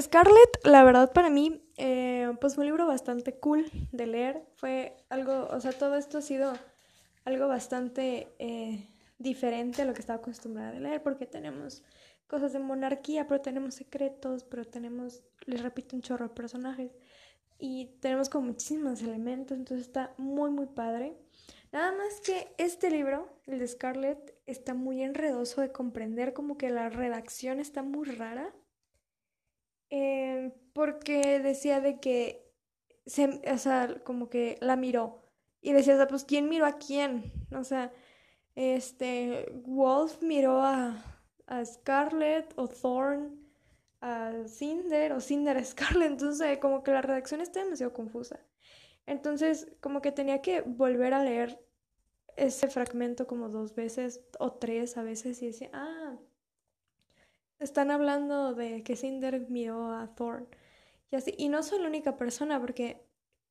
Scarlett, 0.00 0.64
la 0.64 0.84
verdad 0.84 1.12
para 1.12 1.30
mí, 1.30 1.62
eh, 1.76 2.32
pues 2.40 2.54
fue 2.54 2.62
un 2.62 2.68
libro 2.68 2.86
bastante 2.86 3.38
cool 3.38 3.66
de 3.92 4.06
leer. 4.06 4.46
Fue 4.56 4.96
algo, 5.08 5.48
o 5.50 5.60
sea, 5.60 5.72
todo 5.72 5.96
esto 5.96 6.18
ha 6.18 6.22
sido 6.22 6.52
algo 7.24 7.48
bastante 7.48 8.28
eh, 8.38 8.88
diferente 9.18 9.82
a 9.82 9.84
lo 9.84 9.92
que 9.92 10.00
estaba 10.00 10.20
acostumbrada 10.20 10.70
a 10.70 10.80
leer, 10.80 11.02
porque 11.02 11.26
tenemos 11.26 11.82
cosas 12.26 12.52
de 12.52 12.60
monarquía, 12.60 13.26
pero 13.26 13.40
tenemos 13.40 13.74
secretos, 13.74 14.44
pero 14.44 14.64
tenemos, 14.64 15.22
les 15.46 15.62
repito, 15.62 15.96
un 15.96 16.02
chorro 16.02 16.28
de 16.28 16.34
personajes 16.34 16.92
y 17.58 17.86
tenemos 18.00 18.30
como 18.30 18.46
muchísimos 18.46 19.02
elementos, 19.02 19.56
entonces 19.58 19.86
está 19.86 20.14
muy, 20.16 20.50
muy 20.50 20.66
padre. 20.66 21.18
Nada 21.72 21.92
más 21.92 22.20
que 22.20 22.52
este 22.58 22.90
libro, 22.90 23.28
el 23.46 23.58
de 23.60 23.68
Scarlett, 23.68 24.34
está 24.46 24.74
muy 24.74 25.02
enredoso 25.02 25.60
de 25.60 25.72
comprender, 25.72 26.32
como 26.32 26.58
que 26.58 26.70
la 26.70 26.88
redacción 26.90 27.60
está 27.60 27.82
muy 27.82 28.08
rara, 28.08 28.52
eh, 29.90 30.52
porque 30.72 31.40
decía 31.40 31.80
de 31.80 32.00
que, 32.00 32.52
se, 33.06 33.40
o 33.50 33.58
sea, 33.58 34.02
como 34.04 34.28
que 34.30 34.56
la 34.60 34.76
miró 34.76 35.22
y 35.60 35.72
decía, 35.72 36.06
pues, 36.08 36.24
¿quién 36.24 36.48
miró 36.48 36.66
a 36.66 36.78
quién? 36.78 37.32
O 37.52 37.64
sea, 37.64 37.92
este, 38.54 39.50
Wolf 39.66 40.22
miró 40.22 40.62
a, 40.62 41.22
a 41.46 41.64
Scarlett 41.64 42.52
o 42.56 42.68
Thorn 42.68 43.40
a 44.00 44.32
Cinder 44.48 45.12
o 45.12 45.20
Cinder 45.20 45.56
a 45.56 45.64
Scarlett, 45.64 46.10
entonces 46.12 46.58
como 46.58 46.82
que 46.82 46.92
la 46.92 47.02
redacción 47.02 47.40
está 47.40 47.62
demasiado 47.62 47.92
confusa. 47.92 48.40
Entonces 49.06 49.68
como 49.80 50.02
que 50.02 50.12
tenía 50.12 50.42
que 50.42 50.62
volver 50.62 51.14
a 51.14 51.24
leer 51.24 51.60
ese 52.36 52.68
fragmento 52.68 53.26
como 53.26 53.48
dos 53.48 53.74
veces 53.74 54.20
o 54.38 54.52
tres 54.52 54.96
a 54.96 55.02
veces 55.02 55.42
y 55.42 55.46
decía, 55.48 55.70
ah, 55.72 56.16
están 57.58 57.90
hablando 57.90 58.54
de 58.54 58.82
que 58.82 58.96
Cinder 58.96 59.48
miró 59.48 59.92
a 59.92 60.14
Thorn 60.14 60.48
y 61.10 61.16
así. 61.16 61.34
Y 61.36 61.48
no 61.48 61.62
soy 61.62 61.80
la 61.80 61.88
única 61.88 62.16
persona 62.16 62.60
porque 62.60 63.04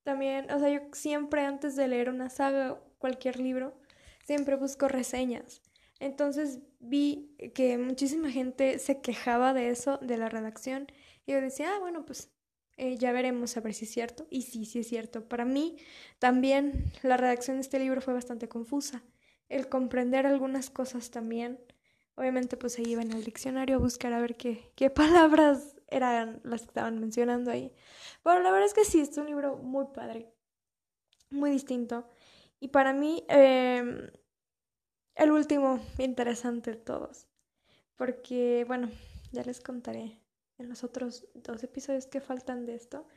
también, 0.03 0.49
o 0.51 0.59
sea, 0.59 0.69
yo 0.69 0.81
siempre 0.93 1.41
antes 1.41 1.75
de 1.75 1.87
leer 1.87 2.09
una 2.09 2.29
saga, 2.29 2.81
cualquier 2.97 3.39
libro, 3.39 3.77
siempre 4.23 4.55
busco 4.55 4.87
reseñas. 4.87 5.61
Entonces 5.99 6.59
vi 6.79 7.35
que 7.53 7.77
muchísima 7.77 8.31
gente 8.31 8.79
se 8.79 9.01
quejaba 9.01 9.53
de 9.53 9.69
eso, 9.69 9.97
de 9.97 10.17
la 10.17 10.29
redacción, 10.29 10.87
y 11.25 11.33
yo 11.33 11.41
decía, 11.41 11.75
ah, 11.75 11.79
bueno, 11.79 12.05
pues 12.05 12.31
eh, 12.79 12.97
ya 12.97 13.11
veremos 13.11 13.57
a 13.57 13.61
ver 13.61 13.73
si 13.73 13.85
es 13.85 13.91
cierto. 13.91 14.25
Y 14.29 14.43
sí, 14.43 14.65
sí 14.65 14.79
es 14.79 14.87
cierto. 14.87 15.27
Para 15.27 15.43
mí 15.45 15.77
también 16.17 16.85
la 17.03 17.17
redacción 17.17 17.57
de 17.57 17.61
este 17.61 17.77
libro 17.77 18.01
fue 18.01 18.13
bastante 18.13 18.47
confusa. 18.47 19.03
El 19.49 19.67
comprender 19.67 20.25
algunas 20.25 20.69
cosas 20.69 21.11
también. 21.11 21.59
Obviamente 22.15 22.57
pues 22.57 22.73
se 22.73 22.83
iba 22.83 23.01
en 23.01 23.11
el 23.11 23.23
diccionario 23.23 23.75
a 23.75 23.79
buscar 23.79 24.13
a 24.13 24.21
ver 24.21 24.37
qué, 24.37 24.71
qué 24.75 24.89
palabras 24.89 25.75
eran 25.87 26.39
las 26.43 26.61
que 26.61 26.67
estaban 26.67 26.99
mencionando 26.99 27.51
ahí. 27.51 27.73
Bueno, 28.23 28.41
la 28.43 28.51
verdad 28.51 28.67
es 28.67 28.73
que 28.73 28.85
sí, 28.85 29.01
es 29.01 29.17
un 29.17 29.25
libro 29.25 29.57
muy 29.57 29.87
padre, 29.93 30.31
muy 31.29 31.51
distinto. 31.51 32.09
Y 32.61 32.69
para 32.69 32.93
mí, 32.93 33.23
em, 33.27 34.09
el 35.15 35.31
último 35.31 35.79
interesante 35.97 36.71
de 36.71 36.77
todos. 36.77 37.27
Porque, 37.97 38.63
bueno, 38.67 38.89
ya 39.31 39.43
les 39.43 39.59
contaré 39.61 40.19
en 40.59 40.69
los 40.69 40.83
otros 40.83 41.27
dos 41.33 41.63
episodios 41.63 42.05
que 42.05 42.21
faltan 42.21 42.65
de 42.65 42.75
esto, 42.75 43.07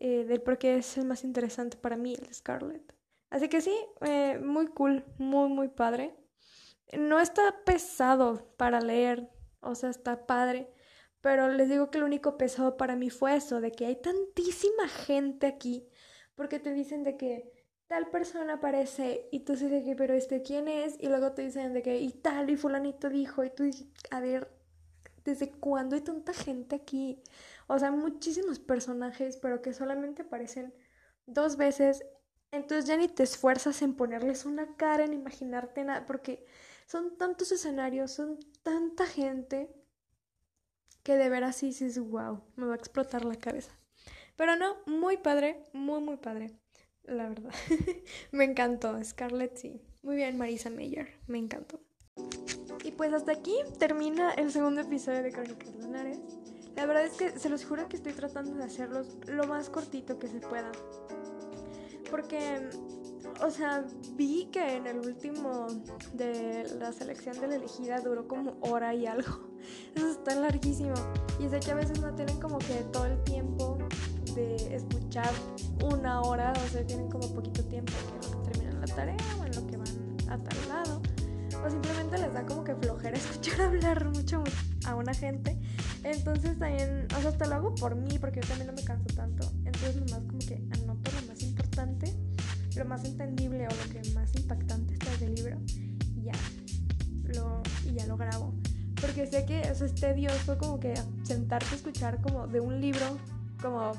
eh, 0.00 0.24
del 0.24 0.42
por 0.42 0.58
qué 0.58 0.76
es 0.76 0.98
el 0.98 1.06
más 1.06 1.24
interesante 1.24 1.76
para 1.76 1.96
mí, 1.96 2.14
el 2.14 2.34
Scarlet. 2.34 2.94
Así 3.30 3.48
que 3.48 3.60
sí, 3.60 3.74
eh, 4.02 4.38
muy 4.38 4.66
cool, 4.66 5.04
muy, 5.18 5.48
muy 5.48 5.68
padre. 5.68 6.14
No 6.98 7.20
está 7.20 7.42
pesado 7.64 8.54
para 8.56 8.80
leer, 8.80 9.28
o 9.60 9.74
sea, 9.74 9.90
está 9.90 10.26
padre, 10.26 10.70
pero 11.20 11.48
les 11.48 11.68
digo 11.68 11.90
que 11.90 11.98
lo 11.98 12.06
único 12.06 12.36
pesado 12.36 12.76
para 12.76 12.96
mí 12.96 13.08
fue 13.10 13.36
eso, 13.36 13.60
de 13.60 13.72
que 13.72 13.86
hay 13.86 13.96
tantísima 13.96 14.88
gente 14.88 15.46
aquí, 15.46 15.88
porque 16.34 16.58
te 16.58 16.72
dicen 16.74 17.02
de 17.02 17.16
que 17.16 17.50
tal 17.86 18.10
persona 18.10 18.54
aparece 18.54 19.28
y 19.30 19.40
tú 19.40 19.52
dices 19.52 19.84
que, 19.84 19.96
pero 19.96 20.14
este, 20.14 20.42
¿quién 20.42 20.68
es? 20.68 20.96
Y 21.00 21.08
luego 21.08 21.32
te 21.32 21.42
dicen 21.42 21.72
de 21.72 21.82
que, 21.82 21.98
y 21.98 22.10
tal, 22.10 22.50
y 22.50 22.56
fulanito 22.56 23.08
dijo, 23.08 23.44
y 23.44 23.50
tú 23.50 23.62
dices, 23.62 23.86
a 24.10 24.20
ver, 24.20 24.48
¿desde 25.24 25.50
cuándo 25.50 25.96
hay 25.96 26.02
tanta 26.02 26.32
gente 26.32 26.76
aquí? 26.76 27.22
O 27.66 27.78
sea, 27.78 27.90
muchísimos 27.90 28.58
personajes, 28.58 29.36
pero 29.36 29.62
que 29.62 29.72
solamente 29.74 30.22
aparecen 30.22 30.74
dos 31.26 31.56
veces. 31.56 32.04
Entonces 32.52 32.86
ya 32.86 32.96
ni 32.96 33.08
te 33.08 33.22
esfuerzas 33.24 33.82
en 33.82 33.94
ponerles 33.96 34.44
una 34.44 34.76
cara, 34.76 35.04
en 35.04 35.12
imaginarte 35.14 35.84
nada, 35.84 36.06
porque 36.06 36.46
son 36.86 37.16
tantos 37.16 37.50
escenarios, 37.52 38.12
son 38.12 38.38
tanta 38.62 39.06
gente, 39.06 39.74
que 41.02 41.16
de 41.16 41.28
veras 41.28 41.56
sí 41.56 41.66
dices, 41.66 41.98
wow, 41.98 42.42
me 42.56 42.66
va 42.66 42.72
a 42.74 42.76
explotar 42.76 43.24
la 43.24 43.36
cabeza. 43.36 43.72
Pero 44.36 44.56
no, 44.56 44.76
muy 44.86 45.16
padre, 45.18 45.62
muy, 45.72 46.00
muy 46.00 46.16
padre, 46.16 46.58
la 47.04 47.28
verdad. 47.28 47.52
me 48.32 48.44
encantó, 48.44 49.02
Scarlett, 49.04 49.56
sí. 49.56 49.82
Muy 50.02 50.16
bien, 50.16 50.36
Marisa 50.38 50.70
Meyer, 50.70 51.08
me 51.26 51.38
encantó. 51.38 51.80
Y 52.84 52.90
pues 52.92 53.14
hasta 53.14 53.32
aquí 53.32 53.56
termina 53.78 54.32
el 54.32 54.52
segundo 54.52 54.82
episodio 54.82 55.22
de 55.22 55.32
Crónicas 55.32 55.74
Lunares. 55.76 56.20
La 56.76 56.84
verdad 56.84 57.06
es 57.06 57.14
que 57.14 57.38
se 57.38 57.48
los 57.48 57.64
juro 57.64 57.88
que 57.88 57.96
estoy 57.96 58.12
tratando 58.12 58.54
de 58.56 58.64
hacerlos 58.64 59.16
lo 59.26 59.46
más 59.46 59.70
cortito 59.70 60.18
que 60.18 60.28
se 60.28 60.40
pueda. 60.40 60.70
Porque, 62.10 62.68
o 63.42 63.50
sea, 63.50 63.86
vi 64.16 64.50
que 64.52 64.76
en 64.76 64.86
el 64.86 64.98
último 64.98 65.66
de 66.12 66.76
la 66.78 66.92
selección 66.92 67.40
de 67.40 67.48
la 67.48 67.54
elegida 67.56 68.00
duró 68.00 68.28
como 68.28 68.58
hora 68.60 68.94
y 68.94 69.06
algo. 69.06 69.48
Eso 69.94 70.10
está 70.10 70.34
larguísimo. 70.34 70.94
Y 71.40 71.48
sé 71.48 71.60
que 71.60 71.70
a 71.70 71.76
veces 71.76 72.00
no 72.00 72.14
tienen 72.14 72.38
como 72.38 72.58
que 72.58 72.84
todo 72.92 73.06
el 73.06 73.22
tiempo 73.24 73.78
de 74.34 74.76
escuchar 74.76 75.30
una 75.90 76.20
hora, 76.20 76.52
o 76.52 76.68
sea, 76.68 76.84
tienen 76.86 77.08
como 77.08 77.32
poquito 77.32 77.64
tiempo 77.64 77.94
en 78.12 78.30
lo 78.30 78.42
que 78.42 78.50
terminan 78.50 78.80
la 78.82 78.86
tarea 78.88 79.16
o 79.40 79.44
en 79.46 79.54
lo 79.54 79.66
que 79.66 79.76
van 79.78 80.28
a 80.28 80.36
tal 80.36 80.68
lado. 80.68 81.13
O 81.64 81.70
simplemente 81.70 82.18
les 82.18 82.34
da 82.34 82.44
como 82.44 82.62
que 82.62 82.74
flojera 82.74 83.16
escuchar 83.16 83.62
hablar 83.62 84.04
mucho 84.10 84.44
a 84.86 84.94
una 84.94 85.14
gente. 85.14 85.58
Entonces 86.02 86.58
también, 86.58 87.06
o 87.16 87.20
sea, 87.20 87.30
hasta 87.30 87.46
lo 87.46 87.54
hago 87.54 87.74
por 87.74 87.94
mí, 87.94 88.18
porque 88.18 88.40
yo 88.42 88.48
también 88.48 88.66
no 88.66 88.74
me 88.74 88.84
canso 88.84 89.06
tanto. 89.14 89.50
Entonces 89.64 89.96
nomás 89.96 90.24
como 90.26 90.38
que 90.40 90.62
anoto 90.72 91.10
lo 91.20 91.26
más 91.26 91.42
importante, 91.42 92.14
lo 92.76 92.84
más 92.84 93.04
entendible 93.04 93.66
o 93.66 93.70
lo 93.70 93.92
que 93.92 94.10
más 94.12 94.34
impactante 94.34 94.94
está 94.94 95.16
del 95.16 95.34
libro 95.34 95.58
y 96.14 96.24
ya 96.24 96.32
lo, 97.34 97.62
y 97.86 97.94
ya 97.94 98.06
lo 98.06 98.18
grabo. 98.18 98.54
Porque 99.00 99.26
sé 99.26 99.46
que 99.46 99.62
eso 99.62 99.86
es 99.86 99.94
tedioso 99.94 100.58
como 100.58 100.78
que 100.78 100.94
sentarte 101.22 101.66
a 101.72 101.76
escuchar 101.76 102.20
como 102.20 102.46
de 102.46 102.60
un 102.60 102.80
libro 102.80 103.18
como 103.60 103.92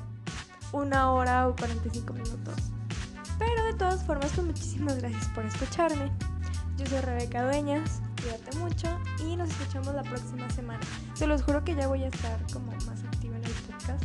una 0.72 1.12
hora 1.12 1.48
o 1.48 1.56
45 1.56 2.12
minutos. 2.12 2.54
Pero 3.38 3.64
de 3.64 3.74
todas 3.74 4.04
formas, 4.04 4.30
pues 4.34 4.46
muchísimas 4.46 4.98
gracias 4.98 5.26
por 5.28 5.44
escucharme. 5.44 6.10
Yo 6.76 6.86
soy 6.86 7.00
Rebeca 7.00 7.42
Dueñas 7.42 8.00
cuídate 8.26 8.58
mucho 8.58 8.98
y 9.24 9.36
nos 9.36 9.48
escuchamos 9.50 9.94
la 9.94 10.02
próxima 10.02 10.48
semana. 10.50 10.80
Se 11.14 11.26
los 11.26 11.42
juro 11.42 11.64
que 11.64 11.74
ya 11.76 11.86
voy 11.86 12.02
a 12.02 12.08
estar 12.08 12.40
como 12.52 12.72
más 12.72 13.04
activa 13.04 13.36
en 13.36 13.44
el 13.44 13.52
podcast 13.52 14.04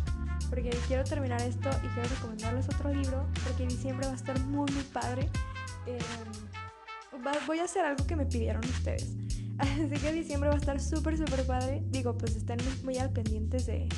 porque 0.49 0.69
quiero 0.87 1.03
terminar 1.03 1.41
esto 1.41 1.69
y 1.83 1.87
quiero 1.87 2.09
recomendarles 2.09 2.67
otro 2.69 2.93
libro 2.93 3.25
porque 3.43 3.65
diciembre 3.65 4.05
va 4.05 4.13
a 4.13 4.15
estar 4.15 4.39
muy 4.41 4.71
muy 4.71 4.83
padre. 4.83 5.29
Em, 5.87 7.23
voy 7.47 7.59
a 7.59 7.63
hacer 7.63 7.83
algo 7.83 8.05
que 8.05 8.15
me 8.15 8.25
pidieron 8.25 8.63
ustedes. 8.63 9.15
Así 9.57 9.89
que 9.89 10.11
diciembre 10.11 10.49
va 10.49 10.55
a 10.55 10.59
estar 10.59 10.79
súper 10.79 11.17
súper 11.17 11.45
padre. 11.45 11.81
Digo, 11.89 12.15
pues 12.17 12.35
estén 12.35 12.59
muy 12.83 12.97
al 12.97 13.11
pendientes 13.11 13.65
de, 13.65 13.89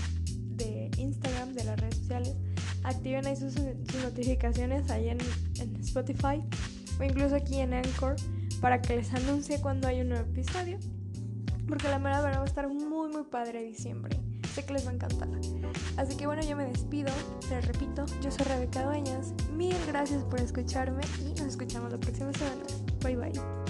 de 0.55 0.89
Instagram, 0.97 1.53
de 1.53 1.63
las 1.65 1.79
redes 1.79 1.97
sociales. 1.97 2.35
Activen 2.83 3.25
ahí 3.25 3.35
sus, 3.35 3.55
notificaciones 4.03 4.89
ahí 4.89 5.09
en, 5.09 5.17
en 5.59 5.75
Spotify 5.77 6.43
o 6.99 7.03
incluso 7.03 7.35
aquí 7.35 7.59
en 7.59 7.73
Anchor 7.73 8.15
para 8.63 8.81
que 8.81 8.95
les 8.95 9.13
anuncie 9.13 9.59
cuando 9.59 9.89
hay 9.89 9.99
un 9.99 10.07
nuevo 10.07 10.23
episodio. 10.23 10.79
Porque 11.67 11.89
la 11.89 11.97
verdad 11.97 12.23
va 12.23 12.41
a 12.43 12.45
estar 12.45 12.69
muy 12.69 13.09
muy 13.09 13.23
padre 13.23 13.61
diciembre. 13.61 14.17
Sé 14.55 14.63
que 14.63 14.71
les 14.71 14.87
va 14.87 14.91
a 14.91 14.93
encantar. 14.93 15.27
Así 15.97 16.15
que 16.15 16.27
bueno, 16.27 16.43
yo 16.43 16.55
me 16.55 16.65
despido. 16.67 17.11
Les 17.49 17.67
repito, 17.67 18.05
yo 18.21 18.31
soy 18.31 18.45
Rebeca 18.45 18.85
Dueñas. 18.85 19.33
Mil 19.51 19.75
gracias 19.85 20.23
por 20.23 20.39
escucharme 20.39 21.01
y 21.19 21.31
nos 21.31 21.47
escuchamos 21.47 21.91
la 21.91 21.97
próxima 21.97 22.31
semana. 22.31 22.63
Bye 23.03 23.17
bye. 23.17 23.62